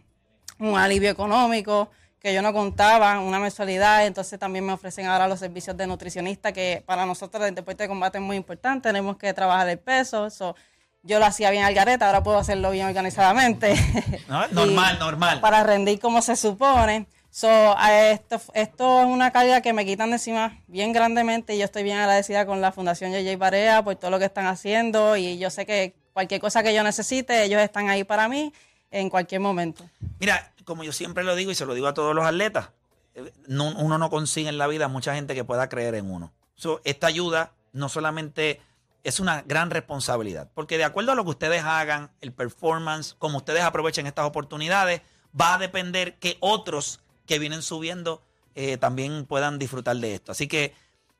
un 0.59 0.77
alivio 0.77 1.09
económico 1.09 1.89
que 2.19 2.35
yo 2.35 2.43
no 2.43 2.53
contaba, 2.53 3.17
una 3.17 3.39
mensualidad, 3.39 4.05
entonces 4.05 4.37
también 4.37 4.63
me 4.63 4.73
ofrecen 4.73 5.07
ahora 5.07 5.27
los 5.27 5.39
servicios 5.39 5.75
de 5.75 5.87
nutricionista 5.87 6.51
que 6.51 6.83
para 6.85 7.07
nosotros 7.07 7.47
el 7.47 7.55
deporte 7.55 7.81
de 7.81 7.89
combate 7.89 8.19
es 8.19 8.23
muy 8.23 8.37
importante, 8.37 8.89
tenemos 8.89 9.17
que 9.17 9.33
trabajar 9.33 9.67
el 9.67 9.79
peso, 9.79 10.29
so, 10.29 10.55
yo 11.01 11.17
lo 11.17 11.25
hacía 11.25 11.49
bien 11.49 11.63
al 11.63 11.73
gareta, 11.73 12.05
ahora 12.05 12.21
puedo 12.21 12.37
hacerlo 12.37 12.69
bien 12.69 12.85
organizadamente. 12.85 13.73
Normal, 14.27 14.99
normal. 14.99 15.41
Para 15.41 15.63
rendir 15.63 15.99
como 15.99 16.21
se 16.21 16.35
supone. 16.35 17.07
So, 17.37 17.49
esto, 17.77 18.39
esto 18.53 19.01
es 19.01 19.07
una 19.07 19.31
carga 19.31 19.59
que 19.59 19.73
me 19.73 19.85
quitan 19.85 20.07
de 20.09 20.15
encima 20.15 20.57
bien 20.67 20.93
grandemente 20.93 21.53
y 21.53 21.57
yo 21.57 21.65
estoy 21.65 21.83
bien 21.83 21.97
agradecida 21.97 22.45
con 22.45 22.61
la 22.61 22.71
Fundación 22.71 23.11
JJ 23.11 23.35
Barea 23.37 23.83
por 23.83 23.97
todo 23.97 24.09
lo 24.09 24.19
que 24.19 24.23
están 24.23 24.45
haciendo 24.45 25.17
y 25.17 25.37
yo 25.37 25.49
sé 25.49 25.65
que 25.65 25.97
cualquier 26.13 26.39
cosa 26.39 26.63
que 26.63 26.73
yo 26.73 26.81
necesite, 26.81 27.43
ellos 27.43 27.59
están 27.61 27.89
ahí 27.89 28.05
para 28.05 28.29
mí 28.29 28.53
en 28.89 29.09
cualquier 29.09 29.41
momento. 29.41 29.83
Mira, 30.17 30.53
como 30.63 30.85
yo 30.85 30.93
siempre 30.93 31.25
lo 31.25 31.35
digo 31.35 31.51
y 31.51 31.55
se 31.55 31.65
lo 31.65 31.73
digo 31.73 31.87
a 31.87 31.93
todos 31.93 32.15
los 32.15 32.23
atletas, 32.23 32.69
eh, 33.15 33.33
no- 33.47 33.75
uno 33.79 33.97
no 33.97 34.09
consigue 34.09 34.47
en 34.47 34.57
la 34.57 34.67
vida 34.67 34.87
mucha 34.87 35.13
gente 35.13 35.35
que 35.35 35.43
pueda 35.43 35.67
creer 35.67 35.95
en 35.95 36.09
uno. 36.09 36.31
So, 36.55 36.79
esta 36.85 37.07
ayuda 37.07 37.51
no 37.73 37.89
solamente 37.89 38.61
es 39.03 39.19
una 39.19 39.41
gran 39.41 39.71
responsabilidad, 39.71 40.49
porque 40.53 40.77
de 40.77 40.85
acuerdo 40.85 41.11
a 41.11 41.15
lo 41.15 41.25
que 41.25 41.31
ustedes 41.31 41.65
hagan, 41.65 42.11
el 42.21 42.31
performance, 42.31 43.13
como 43.19 43.39
ustedes 43.39 43.63
aprovechen 43.63 44.07
estas 44.07 44.23
oportunidades, 44.23 45.01
va 45.37 45.55
a 45.55 45.57
depender 45.57 46.15
que 46.17 46.37
otros 46.39 47.01
que 47.25 47.39
vienen 47.39 47.61
subiendo 47.61 48.21
eh, 48.55 48.77
también 48.77 49.25
puedan 49.25 49.59
disfrutar 49.59 49.97
de 49.97 50.15
esto. 50.15 50.31
Así 50.31 50.47
que 50.47 50.73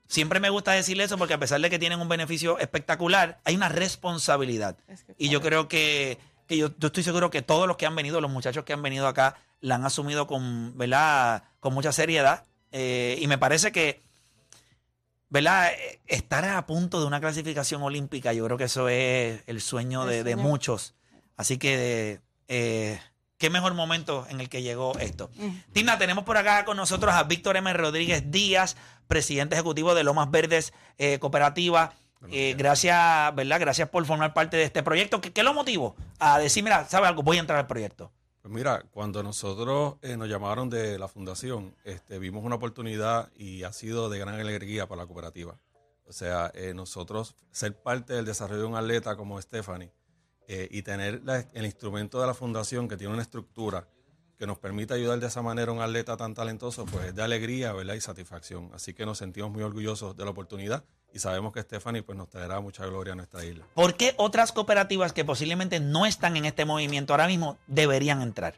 siempre 0.07 0.39
me 0.39 0.49
gusta 0.49 0.71
decirle 0.71 1.03
eso 1.03 1.17
porque 1.17 1.33
a 1.33 1.39
pesar 1.39 1.61
de 1.61 1.69
que 1.69 1.79
tienen 1.79 1.99
un 1.99 2.09
beneficio 2.09 2.59
espectacular, 2.59 3.39
hay 3.43 3.55
una 3.55 3.69
responsabilidad. 3.69 4.77
Es 4.87 5.03
que, 5.03 5.15
Y 5.17 5.29
yo 5.29 5.41
creo 5.41 5.67
que, 5.67 6.17
que 6.47 6.57
yo, 6.57 6.71
yo 6.77 6.87
estoy 6.87 7.03
seguro 7.03 7.29
que 7.29 7.41
todos 7.41 7.67
los 7.67 7.77
que 7.77 7.85
han 7.85 7.95
venido, 7.95 8.21
los 8.21 8.31
muchachos 8.31 8.63
que 8.63 8.73
han 8.73 8.81
venido 8.81 9.07
acá, 9.07 9.37
la 9.61 9.75
han 9.75 9.85
asumido 9.85 10.27
con, 10.27 10.77
¿verdad? 10.77 11.43
con 11.59 11.73
mucha 11.73 11.91
seriedad. 11.91 12.45
Eh, 12.71 13.17
y 13.19 13.27
me 13.27 13.37
parece 13.37 13.71
que, 13.71 14.01
¿verdad? 15.29 15.71
Eh, 15.73 15.99
Estar 16.07 16.45
a 16.45 16.65
punto 16.65 16.99
de 16.99 17.07
una 17.07 17.19
clasificación 17.19 17.81
olímpica, 17.81 18.31
yo 18.33 18.45
creo 18.45 18.57
que 18.57 18.65
eso 18.65 18.87
es 18.89 19.41
el 19.47 19.61
sueño 19.61 20.07
El 20.09 20.23
de, 20.23 20.35
muchos. 20.35 20.93
Así 21.35 21.57
que, 21.57 22.21
eh, 22.47 22.99
qué 23.37 23.49
mejor 23.49 23.73
momento 23.73 24.25
en 24.29 24.39
el 24.41 24.49
que 24.49 24.61
llegó 24.61 24.97
esto. 24.99 25.29
Mm. 25.35 25.49
Tina, 25.73 25.97
tenemos 25.97 26.23
por 26.23 26.37
acá 26.37 26.65
con 26.65 26.77
nosotros 26.77 27.13
a 27.13 27.23
Víctor 27.23 27.57
M. 27.57 27.71
Rodríguez 27.73 28.31
Díaz, 28.31 28.77
presidente 29.07 29.55
ejecutivo 29.55 29.95
de 29.95 30.03
Lomas 30.03 30.31
Verdes 30.31 30.73
eh, 30.97 31.19
Cooperativa. 31.19 31.93
Eh, 32.31 32.55
gracias, 32.57 33.35
¿verdad? 33.35 33.59
Gracias 33.59 33.89
por 33.89 34.03
formar 34.05 34.33
parte 34.33 34.57
de 34.57 34.63
este 34.63 34.81
proyecto. 34.81 35.21
¿Qué, 35.21 35.31
qué 35.31 35.43
lo 35.43 35.53
motivó 35.53 35.95
a 36.17 36.39
decir, 36.39 36.63
mira, 36.63 36.85
¿sabe 36.85 37.07
algo? 37.07 37.21
Voy 37.21 37.37
a 37.37 37.41
entrar 37.41 37.59
al 37.59 37.67
proyecto. 37.67 38.11
Pues 38.45 38.53
mira, 38.53 38.83
cuando 38.91 39.23
nosotros 39.23 39.95
eh, 40.03 40.17
nos 40.17 40.29
llamaron 40.29 40.69
de 40.69 40.99
la 40.99 41.07
fundación, 41.07 41.75
este, 41.83 42.19
vimos 42.19 42.43
una 42.43 42.55
oportunidad 42.55 43.31
y 43.35 43.63
ha 43.63 43.73
sido 43.73 44.07
de 44.07 44.19
gran 44.19 44.39
alegría 44.39 44.87
para 44.87 45.01
la 45.01 45.07
cooperativa. 45.07 45.57
O 46.07 46.13
sea, 46.13 46.51
eh, 46.53 46.73
nosotros 46.75 47.35
ser 47.49 47.75
parte 47.81 48.13
del 48.13 48.25
desarrollo 48.25 48.61
de 48.61 48.67
un 48.67 48.75
atleta 48.75 49.15
como 49.15 49.41
Stephanie 49.41 49.91
eh, 50.47 50.67
y 50.71 50.81
tener 50.83 51.21
la- 51.23 51.45
el 51.53 51.65
instrumento 51.65 52.19
de 52.21 52.27
la 52.27 52.33
fundación 52.33 52.87
que 52.87 52.97
tiene 52.97 53.13
una 53.13 53.21
estructura 53.23 53.87
que 54.37 54.45
nos 54.45 54.57
permite 54.59 54.93
ayudar 54.93 55.19
de 55.19 55.27
esa 55.27 55.41
manera 55.41 55.71
a 55.71 55.73
un 55.73 55.81
atleta 55.81 56.17
tan 56.17 56.33
talentoso, 56.33 56.85
pues 56.85 57.05
es 57.05 57.15
de 57.15 57.23
alegría 57.23 57.71
¿verdad? 57.71 57.93
y 57.93 58.01
satisfacción. 58.01 58.69
Así 58.73 58.93
que 58.93 59.05
nos 59.05 59.17
sentimos 59.17 59.49
muy 59.49 59.63
orgullosos 59.63 60.15
de 60.17 60.25
la 60.25 60.31
oportunidad 60.31 60.83
y 61.13 61.19
sabemos 61.19 61.53
que 61.53 61.61
Stephanie 61.61 62.03
pues, 62.03 62.17
nos 62.17 62.29
traerá 62.29 62.59
mucha 62.59 62.85
gloria 62.85 63.13
a 63.13 63.15
nuestra 63.15 63.45
isla. 63.45 63.65
¿Por 63.73 63.95
qué 63.95 64.13
otras 64.17 64.51
cooperativas 64.51 65.13
que 65.13 65.23
posiblemente 65.23 65.79
no 65.79 66.05
están 66.05 66.35
en 66.35 66.43
este 66.43 66.65
movimiento 66.65 67.13
ahora 67.13 67.27
mismo 67.27 67.57
deberían 67.67 68.21
entrar? 68.21 68.55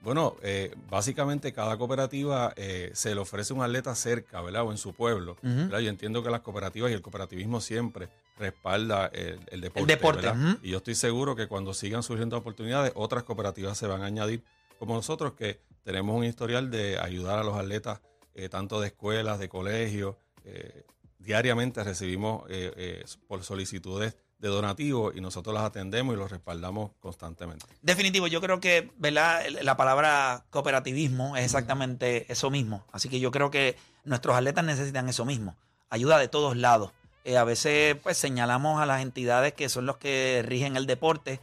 Bueno, 0.00 0.36
eh, 0.42 0.74
básicamente 0.90 1.52
cada 1.52 1.76
cooperativa 1.78 2.52
eh, 2.56 2.90
se 2.94 3.14
le 3.14 3.20
ofrece 3.20 3.52
un 3.54 3.62
atleta 3.62 3.94
cerca, 3.94 4.42
¿verdad? 4.42 4.62
O 4.64 4.70
en 4.70 4.76
su 4.78 4.92
pueblo. 4.94 5.32
Ujú. 5.42 5.48
¿verdad? 5.64 5.78
Yo 5.80 5.88
entiendo 5.88 6.22
que 6.22 6.30
las 6.30 6.40
cooperativas 6.40 6.90
y 6.90 6.94
el 6.94 7.00
cooperativismo 7.02 7.60
siempre 7.60 8.08
respalda 8.38 9.06
el, 9.12 9.40
el 9.50 9.60
deporte. 9.60 10.32
Y 10.62 10.70
yo 10.70 10.78
estoy 10.78 10.94
seguro 10.94 11.36
que 11.36 11.46
cuando 11.46 11.74
sigan 11.74 12.02
surgiendo 12.02 12.36
oportunidades, 12.36 12.92
otras 12.94 13.22
cooperativas 13.24 13.78
se 13.78 13.86
van 13.86 14.02
a 14.02 14.06
añadir, 14.06 14.42
como 14.78 14.94
nosotros 14.94 15.34
que 15.34 15.60
tenemos 15.84 16.16
un 16.16 16.24
historial 16.24 16.70
de 16.70 16.98
ayudar 16.98 17.38
a 17.38 17.44
los 17.44 17.56
atletas 17.56 18.00
eh, 18.34 18.48
tanto 18.48 18.80
de 18.80 18.88
escuelas, 18.88 19.38
de 19.38 19.48
colegios. 19.48 20.16
eh, 20.44 20.84
diariamente 21.18 21.82
recibimos 21.82 22.44
eh, 22.50 23.02
por 23.28 23.42
solicitudes 23.44 24.14
de 24.38 24.48
donativos 24.48 25.16
y 25.16 25.22
nosotros 25.22 25.54
las 25.54 25.64
atendemos 25.64 26.14
y 26.14 26.18
los 26.18 26.30
respaldamos 26.30 26.90
constantemente. 27.00 27.64
Definitivo, 27.80 28.26
yo 28.26 28.42
creo 28.42 28.60
que 28.60 28.90
¿verdad? 28.98 29.42
la 29.62 29.76
palabra 29.76 30.44
cooperativismo 30.50 31.36
es 31.36 31.44
exactamente 31.44 32.30
eso 32.30 32.50
mismo. 32.50 32.84
Así 32.92 33.08
que 33.08 33.20
yo 33.20 33.30
creo 33.30 33.50
que 33.50 33.76
nuestros 34.04 34.36
atletas 34.36 34.64
necesitan 34.64 35.08
eso 35.08 35.24
mismo. 35.24 35.56
Ayuda 35.88 36.18
de 36.18 36.28
todos 36.28 36.56
lados. 36.58 36.90
Eh, 37.24 37.38
a 37.38 37.44
veces 37.44 37.96
pues 38.02 38.18
señalamos 38.18 38.80
a 38.80 38.86
las 38.86 39.00
entidades 39.00 39.54
que 39.54 39.68
son 39.68 39.86
los 39.86 39.96
que 39.96 40.44
rigen 40.46 40.76
el 40.76 40.86
deporte, 40.86 41.40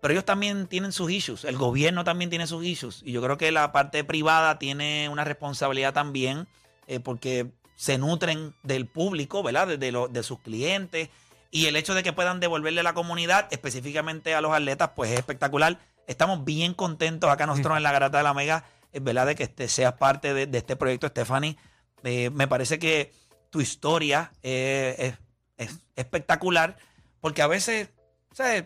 pero 0.00 0.12
ellos 0.12 0.24
también 0.24 0.68
tienen 0.68 0.92
sus 0.92 1.10
issues. 1.10 1.44
El 1.44 1.56
gobierno 1.56 2.04
también 2.04 2.30
tiene 2.30 2.46
sus 2.46 2.64
issues. 2.64 3.02
Y 3.04 3.12
yo 3.12 3.20
creo 3.20 3.36
que 3.36 3.50
la 3.50 3.72
parte 3.72 4.04
privada 4.04 4.58
tiene 4.58 5.08
una 5.08 5.24
responsabilidad 5.24 5.92
también 5.92 6.46
eh, 6.86 7.00
porque 7.00 7.50
se 7.76 7.98
nutren 7.98 8.54
del 8.62 8.86
público, 8.86 9.42
¿verdad? 9.42 9.66
De, 9.66 9.76
de 9.76 10.08
de 10.08 10.22
sus 10.22 10.38
clientes. 10.40 11.10
Y 11.50 11.66
el 11.66 11.76
hecho 11.76 11.94
de 11.94 12.02
que 12.02 12.12
puedan 12.12 12.40
devolverle 12.40 12.80
a 12.80 12.84
la 12.84 12.94
comunidad, 12.94 13.48
específicamente 13.50 14.34
a 14.34 14.40
los 14.40 14.52
atletas, 14.52 14.90
pues 14.94 15.10
es 15.10 15.18
espectacular. 15.18 15.78
Estamos 16.06 16.44
bien 16.44 16.74
contentos 16.74 17.30
acá 17.30 17.46
nosotros 17.46 17.76
en 17.76 17.82
la 17.82 17.92
Garata 17.92 18.18
de 18.18 18.24
la 18.24 18.34
Mega, 18.34 18.64
verdad, 18.92 19.26
de 19.26 19.34
que 19.34 19.44
este, 19.44 19.68
seas 19.68 19.94
parte 19.94 20.32
de, 20.34 20.46
de 20.46 20.58
este 20.58 20.76
proyecto, 20.76 21.08
Stephanie. 21.08 21.56
Eh, 22.04 22.30
me 22.30 22.48
parece 22.48 22.78
que 22.78 23.12
tu 23.50 23.60
historia 23.60 24.32
eh, 24.42 25.14
es, 25.56 25.68
es 25.68 25.78
espectacular, 25.96 26.76
porque 27.20 27.42
a 27.42 27.46
veces, 27.46 27.90
¿sabes? 28.32 28.64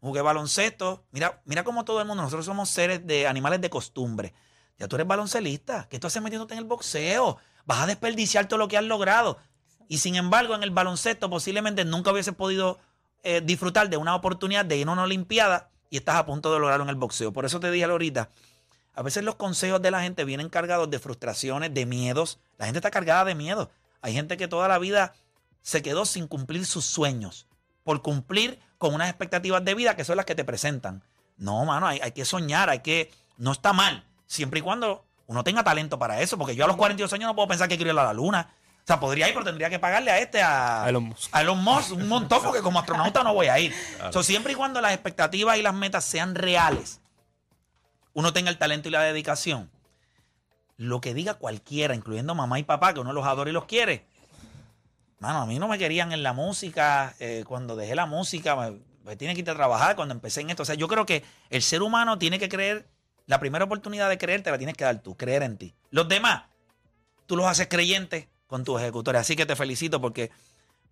Jugué 0.00 0.20
baloncesto. 0.20 1.04
Mira, 1.12 1.40
mira 1.46 1.64
cómo 1.64 1.84
todo 1.84 2.00
el 2.00 2.06
mundo, 2.06 2.22
nosotros 2.22 2.44
somos 2.44 2.68
seres 2.68 3.06
de 3.06 3.26
animales 3.26 3.60
de 3.60 3.70
costumbre. 3.70 4.34
Ya 4.78 4.88
tú 4.88 4.96
eres 4.96 5.06
baloncelista. 5.06 5.86
¿Qué 5.88 5.98
tú 5.98 6.08
haces 6.08 6.22
metiéndote 6.22 6.54
en 6.54 6.58
el 6.58 6.66
boxeo? 6.66 7.38
Vas 7.64 7.80
a 7.80 7.86
desperdiciar 7.86 8.46
todo 8.46 8.58
lo 8.58 8.68
que 8.68 8.76
has 8.76 8.84
logrado. 8.84 9.38
Y 9.88 9.98
sin 9.98 10.16
embargo, 10.16 10.54
en 10.54 10.62
el 10.62 10.70
baloncesto 10.70 11.30
posiblemente 11.30 11.84
nunca 11.84 12.12
hubieses 12.12 12.34
podido 12.34 12.78
eh, 13.22 13.40
disfrutar 13.42 13.88
de 13.88 13.96
una 13.96 14.14
oportunidad 14.14 14.64
de 14.64 14.76
ir 14.76 14.88
a 14.88 14.92
una 14.92 15.04
Olimpiada 15.04 15.70
y 15.88 15.96
estás 15.96 16.16
a 16.16 16.26
punto 16.26 16.52
de 16.52 16.58
lograrlo 16.58 16.84
en 16.84 16.90
el 16.90 16.96
boxeo. 16.96 17.32
Por 17.32 17.44
eso 17.44 17.60
te 17.60 17.70
dije 17.70 17.84
ahorita, 17.84 18.30
a 18.94 19.02
veces 19.02 19.24
los 19.24 19.36
consejos 19.36 19.80
de 19.80 19.90
la 19.90 20.02
gente 20.02 20.24
vienen 20.24 20.48
cargados 20.48 20.90
de 20.90 20.98
frustraciones, 20.98 21.72
de 21.72 21.86
miedos. 21.86 22.38
La 22.58 22.66
gente 22.66 22.78
está 22.78 22.90
cargada 22.90 23.24
de 23.24 23.34
miedo. 23.34 23.70
Hay 24.04 24.12
gente 24.12 24.36
que 24.36 24.48
toda 24.48 24.68
la 24.68 24.78
vida 24.78 25.14
se 25.62 25.80
quedó 25.80 26.04
sin 26.04 26.28
cumplir 26.28 26.66
sus 26.66 26.84
sueños 26.84 27.46
por 27.84 28.02
cumplir 28.02 28.60
con 28.76 28.92
unas 28.92 29.08
expectativas 29.08 29.64
de 29.64 29.74
vida 29.74 29.96
que 29.96 30.04
son 30.04 30.18
las 30.18 30.26
que 30.26 30.34
te 30.34 30.44
presentan. 30.44 31.02
No, 31.38 31.64
mano, 31.64 31.86
hay, 31.86 32.00
hay 32.00 32.12
que 32.12 32.26
soñar, 32.26 32.68
hay 32.68 32.80
que... 32.80 33.10
No 33.38 33.52
está 33.52 33.72
mal, 33.72 34.04
siempre 34.26 34.60
y 34.60 34.62
cuando 34.62 35.06
uno 35.26 35.42
tenga 35.42 35.64
talento 35.64 35.98
para 35.98 36.20
eso, 36.20 36.36
porque 36.36 36.54
yo 36.54 36.66
a 36.66 36.68
los 36.68 36.76
42 36.76 37.10
años 37.14 37.28
no 37.28 37.34
puedo 37.34 37.48
pensar 37.48 37.66
que 37.66 37.76
quiero 37.76 37.92
ir 37.92 37.98
a 37.98 38.04
la 38.04 38.12
luna. 38.12 38.54
O 38.82 38.86
sea, 38.86 39.00
podría 39.00 39.26
ir, 39.26 39.32
pero 39.32 39.46
tendría 39.46 39.70
que 39.70 39.78
pagarle 39.78 40.10
a 40.10 40.18
este, 40.18 40.42
a, 40.42 40.84
A 40.84 40.90
Elon 40.90 41.04
Musk. 41.04 41.34
a 41.34 41.40
Elon 41.40 41.64
Musk 41.64 41.92
un 41.92 42.06
montón, 42.06 42.42
porque 42.42 42.60
como 42.60 42.78
astronauta 42.78 43.24
no 43.24 43.32
voy 43.32 43.46
a 43.46 43.58
ir. 43.58 43.74
So, 44.12 44.22
siempre 44.22 44.52
y 44.52 44.56
cuando 44.56 44.82
las 44.82 44.92
expectativas 44.92 45.56
y 45.56 45.62
las 45.62 45.72
metas 45.72 46.04
sean 46.04 46.34
reales, 46.34 47.00
uno 48.12 48.34
tenga 48.34 48.50
el 48.50 48.58
talento 48.58 48.88
y 48.88 48.92
la 48.92 49.00
dedicación, 49.00 49.70
lo 50.76 51.00
que 51.00 51.14
diga 51.14 51.34
cualquiera, 51.34 51.94
incluyendo 51.94 52.34
mamá 52.34 52.58
y 52.58 52.64
papá, 52.64 52.94
que 52.94 53.00
uno 53.00 53.12
los 53.12 53.26
adora 53.26 53.50
y 53.50 53.52
los 53.52 53.66
quiere. 53.66 54.06
Mano, 55.20 55.40
a 55.40 55.46
mí 55.46 55.58
no 55.58 55.68
me 55.68 55.78
querían 55.78 56.12
en 56.12 56.22
la 56.22 56.32
música. 56.32 57.14
eh, 57.18 57.44
cuando 57.46 57.76
dejé 57.76 57.94
la 57.94 58.06
música, 58.06 58.56
me, 59.04 59.16
tiene 59.16 59.34
que 59.34 59.40
ir 59.40 59.50
a 59.50 59.54
trabajar. 59.54 59.96
Cuando 59.96 60.14
empecé 60.14 60.40
en 60.40 60.50
esto. 60.50 60.62
O 60.62 60.66
sea, 60.66 60.74
yo 60.74 60.88
creo 60.88 61.06
que 61.06 61.24
el 61.50 61.62
ser 61.62 61.82
humano 61.82 62.18
tiene 62.18 62.38
que 62.38 62.48
creer. 62.48 62.88
La 63.26 63.40
primera 63.40 63.64
oportunidad 63.64 64.08
de 64.08 64.18
creer 64.18 64.42
te 64.42 64.50
la 64.50 64.58
tienes 64.58 64.76
que 64.76 64.84
dar 64.84 65.00
tú, 65.02 65.16
creer 65.16 65.42
en 65.42 65.56
ti. 65.56 65.74
Los 65.90 66.08
demás, 66.08 66.44
tú 67.26 67.36
los 67.36 67.46
haces 67.46 67.68
creyentes 67.68 68.28
con 68.46 68.64
tus 68.64 68.80
ejecutores. 68.80 69.20
Así 69.20 69.34
que 69.34 69.46
te 69.46 69.56
felicito 69.56 70.00
porque 70.00 70.30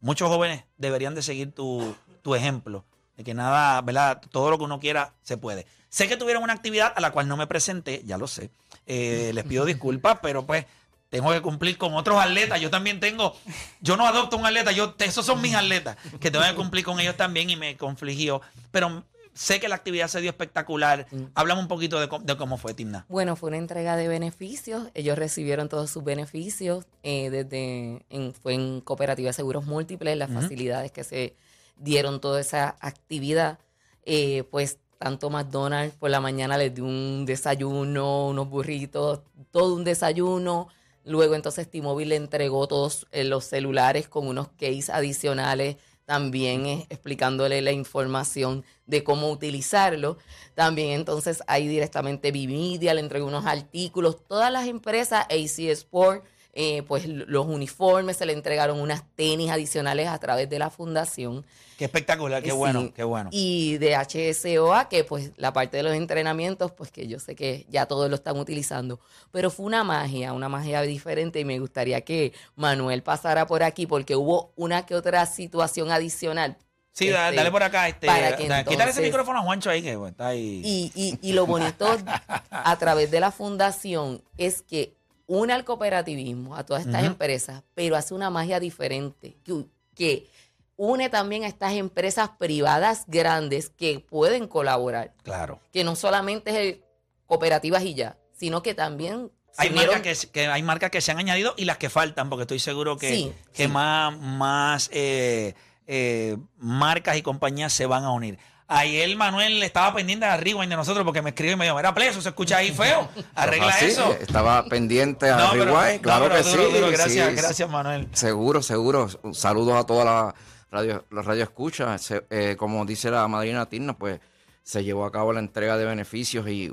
muchos 0.00 0.28
jóvenes 0.28 0.64
deberían 0.78 1.14
de 1.14 1.22
seguir 1.22 1.52
tu, 1.52 1.94
tu 2.22 2.34
ejemplo. 2.34 2.86
De 3.22 3.24
que 3.24 3.34
nada, 3.34 3.80
¿verdad? 3.82 4.20
Todo 4.32 4.50
lo 4.50 4.58
que 4.58 4.64
uno 4.64 4.80
quiera 4.80 5.12
se 5.22 5.36
puede. 5.36 5.64
Sé 5.88 6.08
que 6.08 6.16
tuvieron 6.16 6.42
una 6.42 6.54
actividad 6.54 6.92
a 6.96 7.00
la 7.00 7.12
cual 7.12 7.28
no 7.28 7.36
me 7.36 7.46
presenté, 7.46 8.02
ya 8.04 8.18
lo 8.18 8.26
sé. 8.26 8.50
Eh, 8.86 9.30
les 9.32 9.44
pido 9.44 9.64
disculpas, 9.64 10.18
pero 10.20 10.44
pues 10.44 10.66
tengo 11.08 11.30
que 11.30 11.40
cumplir 11.40 11.78
con 11.78 11.94
otros 11.94 12.18
atletas. 12.20 12.60
Yo 12.60 12.68
también 12.68 12.98
tengo, 12.98 13.36
yo 13.80 13.96
no 13.96 14.06
adopto 14.08 14.36
un 14.36 14.44
atleta, 14.44 14.72
yo, 14.72 14.96
esos 14.98 15.24
son 15.24 15.40
mis 15.40 15.54
atletas, 15.54 15.96
que 16.18 16.32
tengo 16.32 16.44
que 16.44 16.54
cumplir 16.56 16.84
con 16.84 16.98
ellos 16.98 17.16
también 17.16 17.48
y 17.48 17.54
me 17.54 17.76
confligió. 17.76 18.40
Pero 18.72 19.04
sé 19.34 19.60
que 19.60 19.68
la 19.68 19.76
actividad 19.76 20.08
se 20.08 20.20
dio 20.20 20.30
espectacular. 20.30 21.06
Háblame 21.36 21.60
un 21.60 21.68
poquito 21.68 22.00
de, 22.00 22.08
cómo- 22.08 22.24
de 22.24 22.36
cómo 22.36 22.56
fue, 22.58 22.74
Timna. 22.74 23.06
Bueno, 23.08 23.36
fue 23.36 23.50
una 23.50 23.58
entrega 23.58 23.94
de 23.96 24.08
beneficios. 24.08 24.88
Ellos 24.94 25.16
recibieron 25.16 25.68
todos 25.68 25.90
sus 25.90 26.02
beneficios. 26.02 26.86
eh, 27.04 27.30
desde 27.30 28.04
en- 28.10 28.34
fue 28.34 28.54
en 28.54 28.80
Cooperativa 28.80 29.28
de 29.28 29.32
Seguros 29.34 29.64
Múltiples, 29.66 30.16
las 30.16 30.30
facilidades 30.32 30.90
que 30.90 31.04
se 31.04 31.36
dieron 31.76 32.20
toda 32.20 32.40
esa 32.40 32.76
actividad. 32.80 33.58
Eh, 34.04 34.44
pues 34.50 34.78
tanto 34.98 35.30
McDonald's 35.30 35.96
por 35.96 36.10
la 36.10 36.20
mañana 36.20 36.56
les 36.58 36.74
dio 36.74 36.84
un 36.84 37.24
desayuno, 37.26 38.28
unos 38.28 38.48
burritos, 38.48 39.20
todo 39.50 39.74
un 39.74 39.84
desayuno. 39.84 40.68
Luego 41.04 41.34
entonces 41.34 41.68
T-Mobile 41.68 42.10
le 42.10 42.16
entregó 42.16 42.68
todos 42.68 43.06
eh, 43.10 43.24
los 43.24 43.44
celulares 43.44 44.08
con 44.08 44.28
unos 44.28 44.48
case 44.50 44.92
adicionales 44.92 45.76
también 46.04 46.66
eh, 46.66 46.86
explicándole 46.90 47.62
la 47.62 47.72
información 47.72 48.64
de 48.86 49.04
cómo 49.04 49.30
utilizarlo. 49.30 50.18
También 50.54 50.90
entonces 50.90 51.42
ahí 51.46 51.68
directamente 51.68 52.32
Vividia 52.32 52.94
le 52.94 53.00
entregó 53.00 53.26
unos 53.26 53.46
artículos. 53.46 54.22
Todas 54.26 54.52
las 54.52 54.66
empresas, 54.66 55.24
AC 55.30 55.70
Sport, 55.70 56.24
eh, 56.54 56.82
pues 56.82 57.06
los 57.06 57.46
uniformes, 57.46 58.16
se 58.18 58.26
le 58.26 58.32
entregaron 58.34 58.78
unas 58.80 59.02
tenis 59.14 59.50
adicionales 59.50 60.08
a 60.08 60.18
través 60.18 60.50
de 60.50 60.58
la 60.58 60.68
fundación. 60.70 61.46
Qué 61.78 61.86
espectacular, 61.86 62.42
qué 62.42 62.50
Sí. 62.50 62.56
bueno, 62.56 62.92
qué 62.94 63.02
bueno. 63.04 63.30
Y 63.32 63.78
de 63.78 63.96
HSOA, 63.96 64.88
que 64.88 65.02
pues 65.04 65.32
la 65.36 65.52
parte 65.52 65.78
de 65.78 65.82
los 65.82 65.94
entrenamientos, 65.94 66.70
pues 66.72 66.90
que 66.90 67.08
yo 67.08 67.18
sé 67.18 67.34
que 67.34 67.66
ya 67.70 67.86
todos 67.86 68.08
lo 68.10 68.16
están 68.16 68.38
utilizando. 68.38 69.00
Pero 69.30 69.50
fue 69.50 69.66
una 69.66 69.82
magia, 69.82 70.32
una 70.34 70.48
magia 70.48 70.82
diferente 70.82 71.40
y 71.40 71.44
me 71.44 71.58
gustaría 71.58 72.02
que 72.02 72.32
Manuel 72.54 73.02
pasara 73.02 73.46
por 73.46 73.62
aquí 73.62 73.86
porque 73.86 74.14
hubo 74.14 74.52
una 74.56 74.84
que 74.86 74.94
otra 74.94 75.24
situación 75.26 75.90
adicional. 75.90 76.56
Sí, 76.92 77.06
Este, 77.08 77.16
dale 77.36 77.50
por 77.50 77.62
acá. 77.62 77.88
Este, 77.88 78.06
para 78.06 78.36
que 78.36 78.46
da- 78.48 78.58
quítale 78.64 78.74
ese 78.90 79.00
entonces- 79.00 79.04
micrófono 79.04 79.38
a 79.38 79.42
Juancho 79.42 79.70
ahí, 79.70 79.80
que 79.80 79.96
bueno, 79.96 80.10
está 80.10 80.28
ahí. 80.28 80.60
Y, 80.62 80.92
y, 80.94 81.18
y 81.22 81.32
lo 81.32 81.46
bonito 81.46 81.86
a 82.50 82.76
través 82.78 83.10
de 83.10 83.18
la 83.20 83.30
fundación 83.32 84.22
es 84.36 84.60
que 84.60 84.94
une 85.26 85.52
al 85.52 85.64
cooperativismo, 85.64 86.56
a 86.56 86.64
todas 86.64 86.86
estas 86.86 87.04
empresas, 87.04 87.62
pero 87.74 87.96
hace 87.96 88.14
una 88.14 88.30
magia 88.30 88.60
diferente, 88.60 89.36
que, 89.44 89.64
que 89.94 90.28
une 90.76 91.08
también 91.10 91.44
a 91.44 91.46
estas 91.46 91.72
empresas 91.74 92.30
privadas 92.38 93.04
grandes 93.06 93.70
que 93.70 94.00
pueden 94.00 94.48
colaborar, 94.48 95.14
Claro. 95.22 95.60
que 95.72 95.84
no 95.84 95.94
solamente 95.96 96.50
es 96.50 96.56
el 96.56 96.84
cooperativas 97.26 97.82
y 97.84 97.94
ya, 97.94 98.18
sino 98.32 98.62
que 98.62 98.74
también 98.74 99.30
Hay 99.56 99.70
marcas, 99.70 100.26
que, 100.26 100.30
que 100.32 100.46
hay 100.48 100.62
marcas 100.62 100.90
que 100.90 101.00
se 101.00 101.12
han 101.12 101.18
añadido 101.18 101.54
y 101.56 101.64
las 101.66 101.76
que 101.78 101.88
faltan, 101.90 102.28
porque 102.28 102.42
estoy 102.42 102.58
seguro 102.58 102.96
que, 102.96 103.08
Sí, 103.08 103.32
que 103.52 103.64
sí. 103.66 103.68
más, 103.70 104.18
más 104.18 104.90
eh, 104.92 105.54
eh, 105.86 106.36
marcas 106.56 107.16
y 107.16 107.22
compañías 107.22 107.72
se 107.72 107.86
van 107.86 108.04
a 108.04 108.10
unir. 108.12 108.38
Ayer 108.78 109.16
Manuel 109.16 109.62
estaba 109.62 109.94
pendiente 109.94 110.26
de 110.26 110.36
rewind 110.36 110.70
de 110.70 110.76
nosotros 110.76 111.04
porque 111.04 111.22
me 111.22 111.30
escribe 111.30 111.52
y 111.52 111.56
me 111.56 111.64
dijo, 111.64 111.76
mira, 111.76 111.92
Pleso, 111.94 112.20
se 112.22 112.28
escucha 112.30 112.56
ahí 112.58 112.70
feo, 112.72 113.08
arregla 113.34 113.68
Ah, 113.68 113.76
sí, 113.78 113.84
eso. 113.86 114.12
Estaba 114.20 114.64
pendiente 114.66 115.30
a 115.30 115.36
No, 115.36 115.50
pero- 115.52 115.64
Rewind, 115.66 115.96
no, 115.96 116.02
claro 116.02 116.24
pero 116.28 116.36
que 116.42 116.50
duro, 116.50 116.66
sí. 116.68 116.72
duro. 116.74 116.90
Gracias, 116.90 117.28
sí, 117.30 117.34
gracias 117.36 117.70
Manuel. 117.70 118.08
Seguro, 118.12 118.62
seguro. 118.62 119.08
Saludos 119.32 119.74
a 119.76 119.84
toda 119.84 120.04
la 120.04 120.34
radio, 120.70 121.04
la 121.10 121.22
radio 121.22 121.42
escucha. 121.44 121.96
Se- 121.98 122.24
eh, 122.30 122.56
como 122.58 122.84
dice 122.84 123.10
la 123.10 123.26
madrina 123.28 123.66
Tirna, 123.68 123.92
pues 123.96 124.20
se 124.62 124.82
llevó 124.84 125.04
a 125.04 125.12
cabo 125.12 125.32
la 125.32 125.40
entrega 125.40 125.76
de 125.76 125.84
beneficios 125.84 126.48
y 126.48 126.72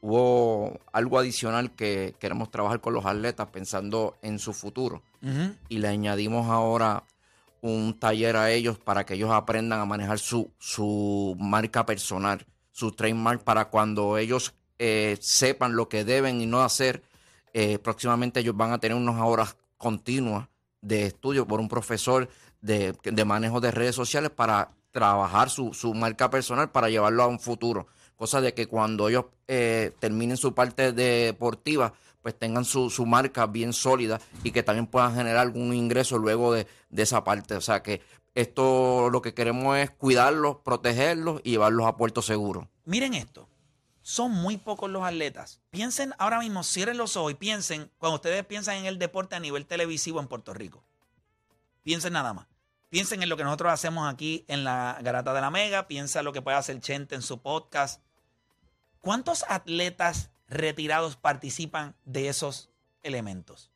hubo 0.00 0.78
algo 0.92 1.18
adicional 1.18 1.72
que 1.72 2.14
queremos 2.18 2.50
trabajar 2.50 2.80
con 2.80 2.94
los 2.94 3.04
atletas 3.04 3.48
pensando 3.48 4.16
en 4.22 4.38
su 4.38 4.52
futuro. 4.52 5.02
Y 5.68 5.78
le 5.78 5.88
añadimos 5.88 6.48
ahora 6.48 7.02
un 7.60 7.98
taller 7.98 8.36
a 8.36 8.50
ellos 8.50 8.78
para 8.78 9.04
que 9.04 9.14
ellos 9.14 9.30
aprendan 9.30 9.80
a 9.80 9.84
manejar 9.84 10.18
su, 10.18 10.50
su 10.58 11.36
marca 11.38 11.84
personal, 11.86 12.46
su 12.70 12.92
trademark, 12.92 13.42
para 13.42 13.66
cuando 13.66 14.18
ellos 14.18 14.54
eh, 14.78 15.16
sepan 15.20 15.74
lo 15.76 15.88
que 15.88 16.04
deben 16.04 16.40
y 16.40 16.46
no 16.46 16.62
hacer. 16.62 17.02
eh, 17.52 17.78
próximamente 17.78 18.40
ellos 18.40 18.56
van 18.56 18.72
a 18.72 18.78
tener 18.78 18.96
unas 18.96 19.20
horas 19.20 19.56
continuas 19.76 20.48
de 20.80 21.06
estudio 21.06 21.46
por 21.46 21.60
un 21.60 21.68
profesor 21.68 22.28
de, 22.60 22.94
de 23.02 23.24
manejo 23.24 23.60
de 23.60 23.70
redes 23.70 23.94
sociales 23.94 24.30
para 24.30 24.70
trabajar 24.90 25.50
su, 25.50 25.74
su 25.74 25.94
marca 25.94 26.30
personal 26.30 26.70
para 26.70 26.88
llevarlo 26.88 27.22
a 27.22 27.26
un 27.26 27.40
futuro. 27.40 27.86
Cosa 28.16 28.40
de 28.40 28.52
que 28.52 28.66
cuando 28.66 29.08
ellos 29.08 29.26
eh, 29.46 29.92
terminen 30.00 30.36
su 30.36 30.54
parte 30.54 30.92
deportiva, 30.92 31.94
pues 32.22 32.38
tengan 32.38 32.64
su, 32.64 32.90
su 32.90 33.06
marca 33.06 33.46
bien 33.46 33.72
sólida 33.72 34.20
y 34.42 34.50
que 34.50 34.62
también 34.62 34.86
puedan 34.86 35.14
generar 35.14 35.38
algún 35.38 35.72
ingreso 35.74 36.18
luego 36.18 36.52
de, 36.52 36.66
de 36.90 37.02
esa 37.02 37.24
parte. 37.24 37.54
O 37.54 37.60
sea 37.60 37.82
que 37.82 38.02
esto 38.34 39.08
lo 39.10 39.22
que 39.22 39.34
queremos 39.34 39.76
es 39.78 39.90
cuidarlos, 39.90 40.58
protegerlos 40.64 41.40
y 41.44 41.52
llevarlos 41.52 41.86
a 41.86 41.96
puerto 41.96 42.22
seguro. 42.22 42.68
Miren 42.84 43.14
esto. 43.14 43.48
son 44.02 44.30
muy 44.32 44.56
pocos 44.56 44.88
los 44.88 45.04
atletas. 45.04 45.60
Piensen 45.70 46.14
ahora 46.18 46.38
mismo, 46.38 46.62
cierren 46.62 46.96
los 46.96 47.16
ojos 47.16 47.32
y 47.32 47.34
piensen, 47.34 47.90
cuando 47.98 48.14
ustedes 48.16 48.42
piensan 48.46 48.76
en 48.76 48.86
el 48.86 48.98
deporte 48.98 49.36
a 49.36 49.40
nivel 49.40 49.66
televisivo 49.66 50.18
en 50.18 50.28
Puerto 50.28 50.54
Rico. 50.54 50.82
Piensen 51.82 52.14
nada 52.14 52.32
más. 52.32 52.46
Piensen 52.88 53.22
en 53.22 53.28
lo 53.28 53.36
que 53.36 53.44
nosotros 53.44 53.70
hacemos 53.70 54.10
aquí 54.10 54.46
en 54.48 54.64
la 54.64 54.98
Garata 55.02 55.34
de 55.34 55.42
la 55.42 55.50
Mega. 55.50 55.88
Piensa 55.88 56.20
en 56.20 56.24
lo 56.24 56.32
que 56.32 56.40
puede 56.40 56.56
hacer 56.56 56.80
Chente 56.80 57.16
en 57.16 57.22
su 57.22 57.42
podcast. 57.42 58.02
¿Cuántos 59.02 59.44
atletas 59.48 60.30
retirados 60.48 61.16
participan 61.16 61.94
de 62.04 62.28
esos 62.28 62.70
elementos? 63.02 63.70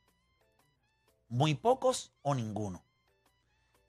Muy 1.29 1.55
pocos 1.55 2.13
o 2.23 2.35
ninguno. 2.35 2.83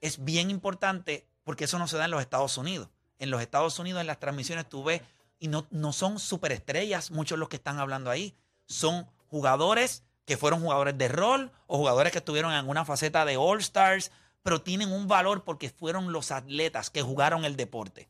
Es 0.00 0.24
bien 0.24 0.50
importante 0.50 1.26
porque 1.44 1.64
eso 1.64 1.78
no 1.78 1.88
se 1.88 1.96
da 1.96 2.06
en 2.06 2.10
los 2.10 2.20
Estados 2.20 2.56
Unidos. 2.58 2.88
En 3.18 3.30
los 3.30 3.40
Estados 3.40 3.78
Unidos, 3.78 4.00
en 4.00 4.06
las 4.06 4.20
transmisiones, 4.20 4.68
tú 4.68 4.84
ves, 4.84 5.02
y 5.38 5.48
no, 5.48 5.66
no 5.70 5.92
son 5.92 6.18
superestrellas 6.18 7.10
muchos 7.10 7.38
los 7.38 7.48
que 7.48 7.56
están 7.56 7.78
hablando 7.78 8.10
ahí. 8.10 8.34
Son 8.66 9.06
jugadores 9.28 10.04
que 10.24 10.36
fueron 10.36 10.60
jugadores 10.60 10.96
de 10.96 11.08
rol 11.08 11.52
o 11.66 11.76
jugadores 11.76 12.12
que 12.12 12.18
estuvieron 12.18 12.52
en 12.52 12.58
alguna 12.58 12.84
faceta 12.84 13.24
de 13.24 13.36
All 13.36 13.60
Stars, 13.60 14.10
pero 14.42 14.62
tienen 14.62 14.92
un 14.92 15.06
valor 15.06 15.44
porque 15.44 15.70
fueron 15.70 16.12
los 16.12 16.30
atletas 16.30 16.90
que 16.90 17.02
jugaron 17.02 17.44
el 17.44 17.56
deporte. 17.56 18.08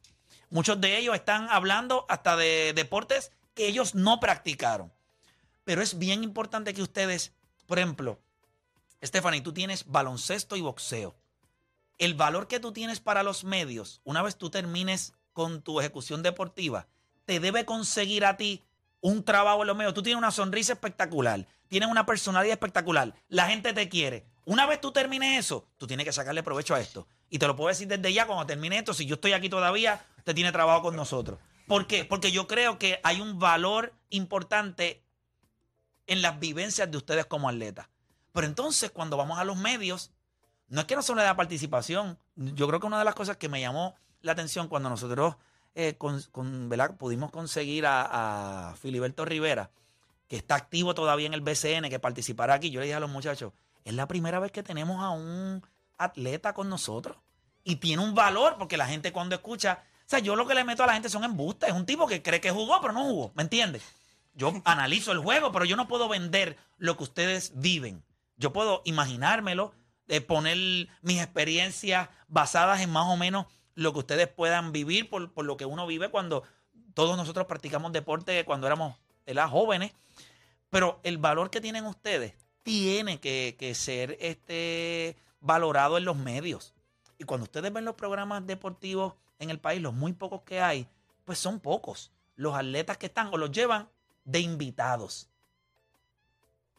Muchos 0.51 0.81
de 0.81 0.99
ellos 0.99 1.15
están 1.15 1.49
hablando 1.51 2.07
hasta 2.09 2.37
de 2.37 2.73
deportes 2.75 3.33
que 3.55 3.67
ellos 3.67 3.95
no 3.95 4.21
practicaron. 4.21 4.93
Pero 5.65 5.83
es 5.83 5.99
bien 5.99 6.23
importante 6.23 6.75
que 6.75 6.83
ustedes, 6.83 7.33
por 7.67 7.79
ejemplo, 7.79 8.21
Stephanie, 9.03 9.41
tú 9.41 9.53
tienes 9.53 9.87
baloncesto 9.87 10.57
y 10.57 10.61
boxeo. 10.61 11.15
El 11.99 12.15
valor 12.15 12.49
que 12.49 12.61
tú 12.61 12.73
tienes 12.73 13.01
para 13.01 13.23
los 13.23 13.45
medios, 13.45 14.01
una 14.05 14.23
vez 14.23 14.37
tú 14.37 14.51
termines 14.51 15.15
con 15.33 15.63
tu 15.63 15.81
ejecución 15.81 16.23
deportiva, 16.23 16.87
te 17.25 17.41
debe 17.41 17.65
conseguir 17.65 18.25
a 18.25 18.37
ti 18.37 18.63
un 19.01 19.23
trabajo 19.25 19.63
en 19.63 19.69
los 19.69 19.77
medios. 19.77 19.95
Tú 19.95 20.03
tienes 20.03 20.19
una 20.19 20.31
sonrisa 20.31 20.73
espectacular, 20.73 21.47
tienes 21.69 21.89
una 21.89 22.07
personalidad 22.07 22.55
espectacular, 22.55 23.15
la 23.29 23.49
gente 23.49 23.73
te 23.73 23.89
quiere. 23.89 24.27
Una 24.47 24.67
vez 24.67 24.81
tú 24.81 24.93
termines 24.93 25.39
eso, 25.39 25.67
tú 25.79 25.87
tienes 25.87 26.05
que 26.05 26.13
sacarle 26.13 26.43
provecho 26.43 26.75
a 26.75 26.81
esto. 26.81 27.07
Y 27.31 27.39
te 27.39 27.47
lo 27.47 27.57
puedo 27.57 27.69
decir 27.69 27.89
desde 27.89 28.13
ya, 28.13 28.27
cuando 28.27 28.47
termine 28.47 28.79
esto, 28.79 28.95
si 28.95 29.07
yo 29.07 29.15
estoy 29.15 29.33
aquí 29.33 29.49
todavía, 29.49 30.05
usted 30.19 30.35
tiene 30.35 30.53
trabajo 30.53 30.83
con 30.83 30.97
nosotros. 30.97 31.39
¿Por 31.67 31.87
qué? 31.87 32.05
Porque 32.05 32.33
yo 32.33 32.47
creo 32.47 32.79
que 32.79 33.01
hay 33.03 33.21
un 33.21 33.39
valor 33.39 33.95
importante 34.11 35.03
en 36.07 36.23
las 36.23 36.39
vivencias 36.39 36.91
de 36.91 36.97
ustedes 36.97 37.27
como 37.27 37.49
atletas. 37.49 37.89
Pero 38.33 38.47
entonces, 38.47 38.91
cuando 38.91 39.17
vamos 39.17 39.39
a 39.39 39.45
los 39.45 39.57
medios, 39.57 40.13
no 40.69 40.81
es 40.81 40.87
que 40.87 40.97
no 40.97 41.03
se 41.03 41.15
le 41.15 41.23
da 41.23 41.37
participación. 41.37 42.19
Yo 42.37 42.67
creo 42.67 42.81
que 42.81 42.87
una 42.87 42.99
de 42.99 43.05
las 43.05 43.15
cosas 43.15 43.37
que 43.37 43.49
me 43.49 43.61
llamó 43.61 43.95
la 44.23 44.33
atención 44.33 44.69
cuando 44.69 44.91
nosotros 44.91 45.37
eh, 45.75 45.97
con, 45.97 46.23
pudimos 46.99 47.31
conseguir 47.31 47.87
a, 47.87 48.71
a, 48.71 48.77
Filiberto 48.77 49.25
Rivera, 49.25 49.71
que 50.29 50.37
está 50.37 50.55
activo 50.55 50.95
todavía 50.95 51.27
en 51.27 51.35
el 51.35 51.41
BCN, 51.41 51.89
que 51.89 51.99
participará 51.99 52.55
aquí, 52.55 52.71
yo 52.71 52.81
le 52.81 52.87
dije 52.87 52.97
a 52.97 53.01
los 53.01 53.11
muchachos, 53.11 53.53
es 53.85 53.95
la 53.95 54.09
primera 54.09 54.41
vez 54.41 54.53
que 54.53 54.63
tenemos 54.63 55.03
a 55.03 55.11
un 55.11 55.63
atleta 55.99 56.55
con 56.55 56.69
nosotros. 56.69 57.19
Y 57.65 57.77
tiene 57.77 58.03
un 58.03 58.15
valor, 58.15 58.57
porque 58.59 58.77
la 58.77 58.87
gente 58.87 59.13
cuando 59.13 59.35
escucha, 59.35 59.83
o 60.07 60.09
sea, 60.09 60.19
yo 60.19 60.37
lo 60.37 60.47
que 60.47 60.55
le 60.55 60.65
meto 60.65 60.83
a 60.83 60.87
la 60.87 60.93
gente 60.93 61.09
son 61.09 61.25
embustes. 61.25 61.71
Es 61.71 61.75
un 61.75 61.87
tipo 61.87 62.07
que 62.07 62.23
cree 62.23 62.41
que 62.41 62.51
jugó, 62.51 62.81
pero 62.81 62.93
no 62.93 63.05
jugó, 63.05 63.33
¿me 63.35 63.43
entiendes? 63.43 63.83
Yo 64.35 64.53
analizo 64.65 65.13
el 65.13 65.19
juego, 65.19 65.51
pero 65.51 65.65
yo 65.65 65.77
no 65.77 65.89
puedo 65.89 66.09
vender 66.09 66.59
lo 66.77 66.97
que 66.97 67.05
ustedes 67.05 67.53
viven. 67.55 68.03
Yo 68.37 68.53
puedo 68.53 68.83
imaginármelo, 68.85 69.73
de 70.07 70.21
poner 70.21 70.59
mis 71.01 71.23
experiencias 71.23 72.09
basadas 72.29 72.83
en 72.83 72.91
más 72.91 73.07
o 73.09 73.17
menos 73.17 73.47
lo 73.75 73.95
que 73.95 74.01
ustedes 74.01 74.29
puedan 74.29 74.71
vivir 74.71 75.09
por, 75.09 75.31
lo 75.43 75.57
que 75.57 75.65
uno 75.65 75.87
vive 75.87 76.11
cuando 76.11 76.43
todos 76.93 77.17
nosotros 77.17 77.47
practicamos 77.47 77.93
deporte 77.93 78.45
cuando 78.45 78.67
éramos 78.67 78.97
jóvenes. 79.51 79.93
Pero 80.69 81.01
el 81.05 81.19
valor 81.19 81.51
que 81.51 81.63
tienen 81.63 81.87
ustedes 81.87 82.35
tiene 82.63 83.19
que, 83.19 83.57
que 83.59 83.75
ser 83.75 84.19
este, 84.21 85.17
valorado 85.41 85.97
en 85.97 86.05
los 86.05 86.17
medios. 86.17 86.75
Y 87.19 87.25
cuando 87.25 87.45
ustedes 87.45 87.73
ven 87.73 87.85
los 87.85 87.95
programas 87.95 88.47
deportivos 88.47 89.15
en 89.45 89.51
el 89.51 89.61
país, 89.61 89.81
los 89.81 89.95
muy 89.95 90.13
pocos 90.13 90.43
que 90.43 90.61
hay, 90.61 90.89
pues 91.25 91.39
son 91.39 91.61
pocos. 91.61 92.11
Los 92.37 92.55
atletas 92.55 92.99
que 92.99 93.07
están 93.07 93.29
o 93.33 93.37
los 93.37 93.53
llevan 93.53 93.89
de 94.25 94.41
invitados. 94.41 95.29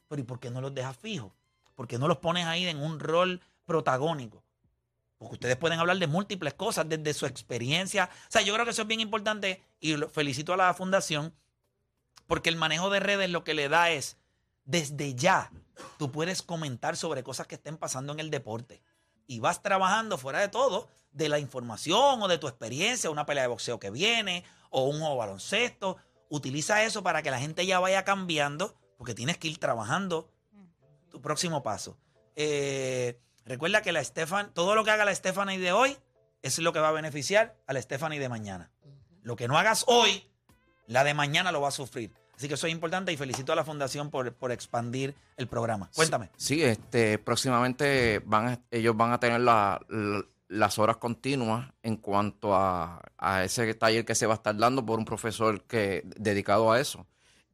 Pero 0.08 0.22
¿y 0.22 0.26
por 0.26 0.40
qué 0.40 0.50
no 0.50 0.62
los 0.62 0.74
dejas 0.74 0.98
fijos? 0.98 1.32
¿Por 1.76 1.88
qué 1.88 1.98
no 1.98 2.08
los 2.08 2.18
pones 2.18 2.46
ahí 2.46 2.68
en 2.68 2.82
un 2.82 3.00
rol 3.00 3.42
protagónico? 3.66 4.44
Porque 5.18 5.36
ustedes 5.36 5.56
pueden 5.56 5.80
hablar 5.80 5.98
de 5.98 6.08
múltiples 6.08 6.54
cosas 6.54 6.88
desde 6.88 7.14
su 7.14 7.26
experiencia. 7.26 8.10
O 8.28 8.32
sea, 8.32 8.42
yo 8.42 8.54
creo 8.54 8.66
que 8.66 8.72
eso 8.72 8.82
es 8.82 8.88
bien 8.88 9.00
importante 9.00 9.64
y 9.80 9.96
felicito 10.12 10.54
a 10.54 10.58
la 10.58 10.74
fundación 10.74 11.34
porque 12.28 12.50
el 12.50 12.58
manejo 12.58 12.90
de 12.90 13.00
redes 13.00 13.30
lo 13.30 13.44
que 13.44 13.54
le 13.54 13.70
da 13.70 13.92
es, 13.92 14.18
desde 14.66 15.16
ya, 15.16 15.52
tú 15.98 16.12
puedes 16.12 16.42
comentar 16.42 16.98
sobre 16.98 17.24
cosas 17.24 17.48
que 17.48 17.56
estén 17.56 17.78
pasando 17.78 18.14
en 18.14 18.20
el 18.20 18.30
deporte 18.30 18.82
y 19.28 19.40
vas 19.40 19.62
trabajando 19.62 20.18
fuera 20.18 20.40
de 20.40 20.50
todo 20.50 20.90
de 21.12 21.30
la 21.30 21.40
información 21.40 22.22
o 22.22 22.28
de 22.28 22.38
tu 22.38 22.48
experiencia, 22.48 23.10
una 23.10 23.26
pelea 23.26 23.44
de 23.44 23.48
boxeo 23.48 23.80
que 23.80 23.90
viene 23.90 24.44
o 24.70 24.84
un 24.84 25.00
baloncesto. 25.18 25.98
Utiliza 26.30 26.84
eso 26.84 27.04
para 27.04 27.22
que 27.22 27.32
la 27.32 27.40
gente 27.40 27.66
ya 27.66 27.80
vaya 27.80 28.04
cambiando 28.04 28.76
porque 28.98 29.14
tienes 29.14 29.38
que 29.38 29.48
ir 29.48 29.58
trabajando 29.58 30.30
tu 31.10 31.22
próximo 31.22 31.64
paso. 31.64 31.98
Eh, 32.36 33.18
recuerda 33.46 33.82
que 33.82 33.94
la 33.94 34.04
Stefan, 34.04 34.54
todo 34.54 34.76
lo 34.76 34.84
que 34.84 34.92
haga 34.92 35.06
la 35.06 35.16
Stephanie 35.16 35.58
de 35.58 35.72
hoy 35.72 35.98
es 36.42 36.60
lo 36.60 36.74
que 36.74 36.80
va 36.80 36.90
a 36.90 36.92
beneficiar 36.92 37.56
a 37.66 37.74
la 37.74 37.82
Stephanie 37.82 38.20
de 38.20 38.28
mañana. 38.28 38.72
Lo 39.22 39.38
que 39.38 39.48
no 39.48 39.58
hagas 39.58 39.86
hoy, 39.88 40.30
la 40.86 41.04
de 41.04 41.14
mañana 41.14 41.52
lo 41.54 41.62
va 41.62 41.70
a 41.70 41.72
sufrir. 41.72 42.14
Así 42.36 42.48
que 42.48 42.56
eso 42.56 42.68
es 42.68 42.74
importante 42.74 43.12
y 43.14 43.18
felicito 43.18 43.54
a 43.54 43.56
la 43.56 43.64
fundación 43.64 44.10
por, 44.10 44.34
por 44.34 44.52
expandir 44.52 45.16
el 45.38 45.48
programa. 45.48 45.90
Cuéntame. 45.96 46.30
Sí, 46.36 46.64
este, 46.64 47.18
próximamente 47.18 48.22
van 48.26 48.62
ellos 48.72 48.96
van 48.96 49.14
a 49.14 49.20
tener 49.20 49.42
las 49.42 50.80
horas 50.80 50.98
continuas 50.98 51.72
en 51.82 51.98
cuanto 51.98 52.56
a, 52.56 53.02
ese 53.44 53.74
taller 53.74 54.06
que 54.06 54.16
se 54.16 54.26
va 54.26 54.34
a 54.34 54.38
estar 54.38 54.56
dando 54.58 54.86
por 54.86 55.00
un 55.00 55.06
profesor 55.06 55.62
que 55.64 56.04
dedicado 56.18 56.72
a 56.72 56.80
eso. 56.80 57.06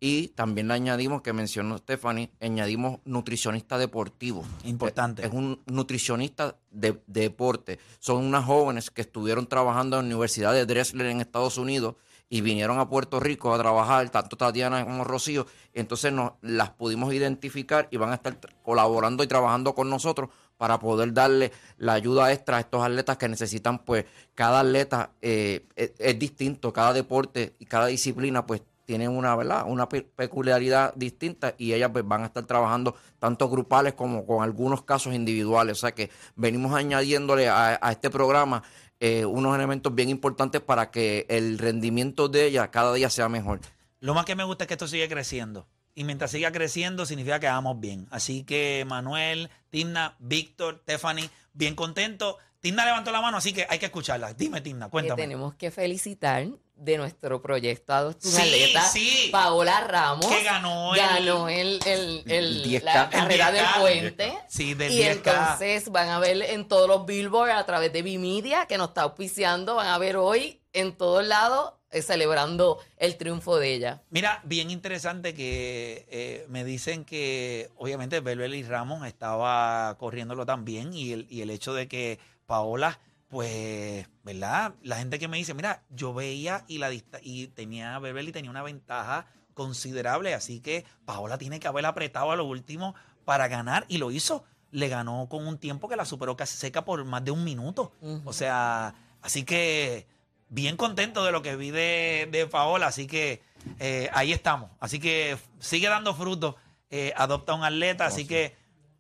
Y 0.04 0.30
también 0.30 0.68
le 0.68 0.74
añadimos, 0.74 1.22
que 1.22 1.32
mencionó 1.32 1.78
Stephanie, 1.78 2.32
añadimos 2.42 3.02
nutricionista 3.06 3.78
deportivo. 3.78 4.44
Importante. 4.64 5.24
Es, 5.24 5.32
un 5.32 5.62
nutricionista 5.68 6.56
de, 6.72 7.00
deporte. 7.06 7.78
Son 8.00 8.26
unas 8.26 8.46
jóvenes 8.46 8.90
que 8.90 9.02
estuvieron 9.02 9.46
trabajando 9.46 9.98
en 9.98 10.06
la 10.06 10.08
Universidad 10.08 10.54
de 10.54 10.66
Drexler 10.66 11.06
en 11.06 11.22
Estados 11.22 11.60
Unidos 11.60 11.98
y 12.32 12.40
vinieron 12.40 12.80
a 12.80 12.88
Puerto 12.88 13.20
Rico 13.20 13.54
a 13.54 13.58
trabajar, 13.58 14.10
tanto 14.10 14.38
Tatiana 14.38 14.86
como 14.86 15.04
Rocío, 15.04 15.46
entonces 15.74 16.14
nos 16.14 16.32
las 16.42 16.70
pudimos 16.70 17.14
identificar 17.14 17.90
y 17.92 17.98
van 17.98 18.12
a 18.12 18.16
estar 18.16 18.38
colaborando 18.64 19.22
y 19.22 19.28
trabajando 19.28 19.76
con 19.76 19.90
nosotros 19.90 20.30
para 20.56 20.80
poder 20.80 21.12
darle 21.12 21.52
la 21.78 21.92
ayuda 21.92 22.32
extra 22.32 22.56
a 22.56 22.60
estos 22.62 22.82
atletas 22.82 23.18
que 23.18 23.28
necesitan, 23.28 23.80
pues 23.80 24.06
cada 24.34 24.62
atleta 24.62 25.12
eh, 25.22 25.66
es, 25.76 26.18
distinto, 26.18 26.72
cada 26.72 26.94
deporte 26.94 27.54
y 27.60 27.66
cada 27.66 27.88
disciplina 27.88 28.46
pues 28.46 28.62
tiene 28.86 29.10
una, 29.10 29.36
¿verdad? 29.36 29.66
una 29.68 29.90
peculiaridad 29.90 30.94
distinta 30.96 31.54
y 31.58 31.74
ellas 31.74 31.90
pues, 31.92 32.08
van 32.08 32.24
a 32.24 32.28
estar 32.28 32.46
trabajando 32.46 32.96
tanto 33.20 33.50
grupales 33.50 33.94
como 33.94 34.26
con 34.26 34.42
algunos 34.42 34.84
casos 34.84 35.14
individuales. 35.14 35.78
O 35.78 35.82
sea 35.82 35.92
que 35.92 36.10
venimos 36.38 36.74
añadiéndole 36.74 37.50
a 37.50 37.92
este 37.92 38.10
programa 38.10 38.64
eh, 39.02 39.26
unos 39.26 39.56
elementos 39.56 39.94
bien 39.96 40.10
importantes 40.10 40.62
para 40.62 40.92
que 40.92 41.26
el 41.28 41.58
rendimiento 41.58 42.30
de 42.30 42.46
ella 42.46 42.70
cada 42.70 42.94
día 42.94 43.10
sea 43.10 43.28
mejor. 43.30 43.60
Lo 44.00 44.14
más 44.14 44.26
que 44.26 44.36
me 44.36 44.44
gusta 44.44 44.64
es 44.64 44.68
que 44.68 44.76
esto 44.76 44.88
sigue 44.88 45.10
creciendo. 45.10 45.68
Y 45.96 46.04
mientras 46.04 46.30
siga 46.30 46.52
creciendo, 46.52 47.08
significa 47.08 47.40
que 47.40 47.48
vamos 47.48 47.80
bien. 47.80 48.08
Así 48.12 48.44
que 48.44 48.86
Manuel, 48.88 49.50
Timna, 49.72 50.16
Víctor, 50.20 50.82
Stephanie, 50.84 51.32
bien 51.54 51.74
contento. 51.74 52.38
Timna 52.62 52.86
levantó 52.86 53.12
la 53.12 53.22
mano, 53.22 53.38
así 53.38 53.54
que 53.54 53.66
hay 53.68 53.80
que 53.80 53.88
escucharla. 53.88 54.34
Dime, 54.34 54.62
Timna, 54.62 54.88
cuéntame. 54.90 55.20
tenemos 55.22 55.56
que 55.56 55.72
felicitar 55.72 56.48
de 56.76 56.98
nuestro 56.98 57.42
proyecto 57.42 57.94
Adopta 57.94 58.28
Atleta, 58.28 58.84
Paola 59.32 59.82
Ramos, 59.82 60.28
que 60.28 60.44
ganó 60.44 61.50
el, 61.50 61.80
el, 61.86 62.84
la 62.84 63.10
carrera 63.10 63.52
del 63.52 63.66
puente. 63.80 64.34
Sí, 64.48 64.76
del 64.76 64.92
y 64.92 65.02
entonces 65.04 65.90
van 65.90 66.10
a 66.10 66.20
ver 66.20 66.42
en 66.42 66.68
todos 66.68 66.88
los 66.88 67.06
billboards 67.06 67.54
a 67.56 67.66
través 67.66 67.92
de 67.94 68.04
Bimedia, 68.04 68.68
que 68.68 68.78
nos 68.78 68.90
está 68.90 69.04
auspiciando, 69.04 69.76
van 69.76 69.88
a 69.88 69.98
ver 69.98 70.18
hoy 70.18 70.62
en 70.74 70.96
todos 70.96 71.26
lados 71.26 71.74
eh, 71.92 72.02
celebrando 72.02 72.80
el 72.96 73.18
triunfo 73.18 73.58
de 73.58 73.74
ella. 73.74 74.02
Mira, 74.12 74.40
bien 74.46 74.72
interesante 74.72 75.34
que 75.34 76.08
eh, 76.10 76.46
me 76.48 76.64
dicen 76.64 77.04
que 77.04 77.70
obviamente 77.76 78.18
y 78.18 78.64
Ramos 78.64 79.06
estaba 79.06 79.98
corriéndolo 79.98 80.46
también 80.46 80.94
y 80.94 81.12
el, 81.12 81.28
y 81.30 81.42
el 81.42 81.50
hecho 81.50 81.74
de 81.74 81.90
que 81.90 82.20
Paola 82.52 83.00
pues, 83.30 84.10
¿verdad? 84.24 84.74
La 84.84 84.98
gente 84.98 85.18
que 85.18 85.30
me 85.30 85.38
dice, 85.38 85.54
mira, 85.54 85.84
yo 85.90 86.14
veía 86.14 86.66
y 86.68 86.80
la 86.80 86.90
y 87.22 87.48
tenía 87.48 87.98
Beverly 88.00 88.34
tenía 88.34 88.52
una 88.52 88.62
ventaja 88.62 89.26
considerable, 89.54 90.34
así 90.34 90.60
que 90.60 90.84
Paola 91.06 91.38
tiene 91.38 91.62
que 91.62 91.70
haber 91.70 91.86
apretado 91.86 92.32
a 92.32 92.36
lo 92.36 92.44
último 92.44 92.94
para 93.24 93.48
ganar 93.48 93.86
y 93.88 94.00
lo 94.00 94.12
hizo. 94.12 94.44
Le 94.72 94.90
ganó 94.90 95.28
con 95.30 95.48
un 95.48 95.58
tiempo 95.58 95.88
que 95.88 95.96
la 95.96 96.04
superó 96.04 96.36
casi 96.36 96.58
seca 96.58 96.84
por 96.84 97.06
más 97.06 97.24
de 97.24 97.32
un 97.32 97.46
minuto. 97.46 97.94
O 98.26 98.34
sea, 98.34 98.96
así 99.22 99.46
que 99.46 100.08
bien 100.50 100.76
contento 100.76 101.24
de 101.24 101.32
lo 101.32 101.42
que 101.42 101.56
vi 101.56 101.72
de, 101.72 102.28
de 102.32 102.48
Paola, 102.48 102.88
así 102.88 103.08
que 103.08 103.42
eh, 103.80 104.10
ahí 104.14 104.34
estamos. 104.34 104.72
Así 104.82 105.00
que 105.00 105.38
sigue 105.60 105.88
dando 105.88 106.14
frutos. 106.14 106.56
eh, 106.90 107.14
adopta 107.16 107.54
un 107.54 107.64
atleta. 107.64 108.06
Así 108.06 108.28
que 108.28 108.58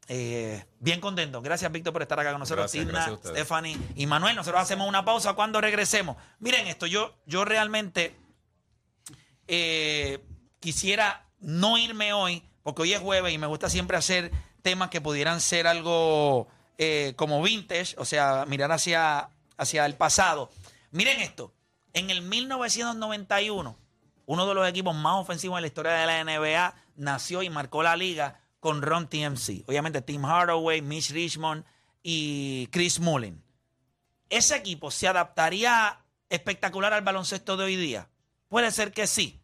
eh, 0.08 0.66
bien 0.80 1.00
contento. 1.00 1.42
Gracias, 1.42 1.72
Víctor, 1.72 1.94
por 1.94 2.02
estar 2.02 2.20
acá 2.20 2.32
con 2.32 2.40
nosotros. 2.40 2.72
Gracias, 2.72 2.86
Tina, 2.86 3.06
gracias. 3.06 3.32
Stephanie 3.32 3.78
y 3.96 4.06
Manuel. 4.06 4.36
Nosotros 4.36 4.62
hacemos 4.62 4.88
una 4.88 5.06
pausa 5.06 5.34
cuando 5.34 5.62
regresemos. 5.62 6.18
Miren 6.40 6.68
esto, 6.68 6.86
yo, 6.86 7.16
yo 7.26 7.46
realmente 7.46 8.16
eh, 9.48 10.24
quisiera 10.60 11.28
no 11.40 11.78
irme 11.78 12.14
hoy, 12.14 12.44
porque 12.64 12.84
hoy 12.84 12.94
es 12.94 13.00
jueves 13.00 13.34
y 13.34 13.38
me 13.38 13.48
gusta 13.48 13.70
siempre 13.70 13.98
hacer 13.98 14.32
temas 14.62 14.90
que 14.90 15.02
pudieran 15.02 15.42
ser 15.42 15.68
algo 15.68 16.48
eh, 16.78 17.14
como 17.16 17.42
vintage, 17.42 17.96
o 17.98 18.06
sea, 18.06 18.46
mirar 18.48 18.72
hacia, 18.72 19.30
hacia 19.58 19.86
el 19.86 19.96
pasado. 19.96 20.50
Miren 20.92 21.20
esto, 21.22 21.54
en 21.94 22.10
el 22.10 22.22
1991, 22.22 23.78
uno 24.26 24.48
de 24.48 24.54
los 24.54 24.68
equipos 24.68 24.96
más 24.96 25.16
ofensivos 25.16 25.58
en 25.58 25.62
la 25.62 25.68
historia 25.68 25.92
de 25.94 26.06
la 26.06 26.24
NBA 26.24 26.76
nació 26.96 27.44
y 27.44 27.50
marcó 27.50 27.84
la 27.84 27.96
liga 27.96 28.42
con 28.62 28.82
Ron 28.82 29.10
TMC. 29.10 29.67
Obviamente 29.67 30.02
Tim 30.02 30.24
Hardaway, 30.24 30.82
Mitch 30.82 31.10
Richmond 31.10 31.65
y 32.02 32.67
Chris 32.67 33.00
Mullin. 33.02 33.43
¿Ese 34.30 34.56
equipo 34.56 34.91
se 34.91 35.10
adaptaría 35.10 36.00
espectacular 36.30 36.93
al 36.93 37.02
baloncesto 37.02 37.58
de 37.58 37.65
hoy 37.65 37.76
día? 37.76 38.08
Puede 38.47 38.71
ser 38.71 38.93
que 38.93 39.08
sí. 39.08 39.41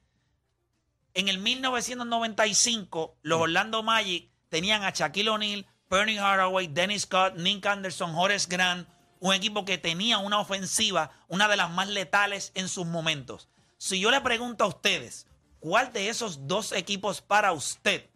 En 1.13 1.27
el 1.27 1.39
1995, 1.39 3.17
los 3.23 3.41
Orlando 3.41 3.81
Magic 3.83 4.29
tenían 4.49 4.83
a 4.83 4.91
Shaquille 4.91 5.29
O'Neal, 5.29 5.65
Bernie 5.89 6.19
Hathaway, 6.19 6.67
Dennis 6.67 7.01
Scott, 7.01 7.35
Nick 7.37 7.65
Anderson, 7.65 8.13
Horace 8.15 8.47
Grant, 8.47 8.87
un 9.19 9.33
equipo 9.33 9.65
que 9.65 9.79
tenía 9.79 10.19
una 10.19 10.39
ofensiva, 10.39 11.09
una 11.27 11.47
de 11.47 11.57
las 11.57 11.71
más 11.71 11.87
letales 11.87 12.51
en 12.53 12.69
sus 12.69 12.85
momentos. 12.85 13.49
Si 13.77 13.99
yo 13.99 14.11
le 14.11 14.21
pregunto 14.21 14.63
a 14.63 14.67
ustedes, 14.67 15.25
¿cuál 15.59 15.91
de 15.91 16.09
esos 16.09 16.47
dos 16.47 16.71
equipos 16.71 17.21
para 17.21 17.51
usted 17.51 18.11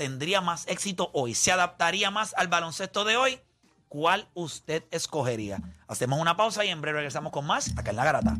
tendría 0.00 0.40
más 0.40 0.66
éxito 0.66 1.10
hoy? 1.12 1.34
¿Se 1.34 1.52
adaptaría 1.52 2.10
más 2.10 2.32
al 2.38 2.48
baloncesto 2.48 3.04
de 3.04 3.18
hoy? 3.18 3.38
¿Cuál 3.90 4.30
usted 4.32 4.82
escogería? 4.90 5.60
Hacemos 5.88 6.18
una 6.18 6.38
pausa 6.38 6.64
y 6.64 6.70
en 6.70 6.80
breve 6.80 7.00
regresamos 7.00 7.32
con 7.32 7.46
más 7.46 7.76
acá 7.76 7.90
en 7.90 7.96
La 7.96 8.04
Garata. 8.04 8.38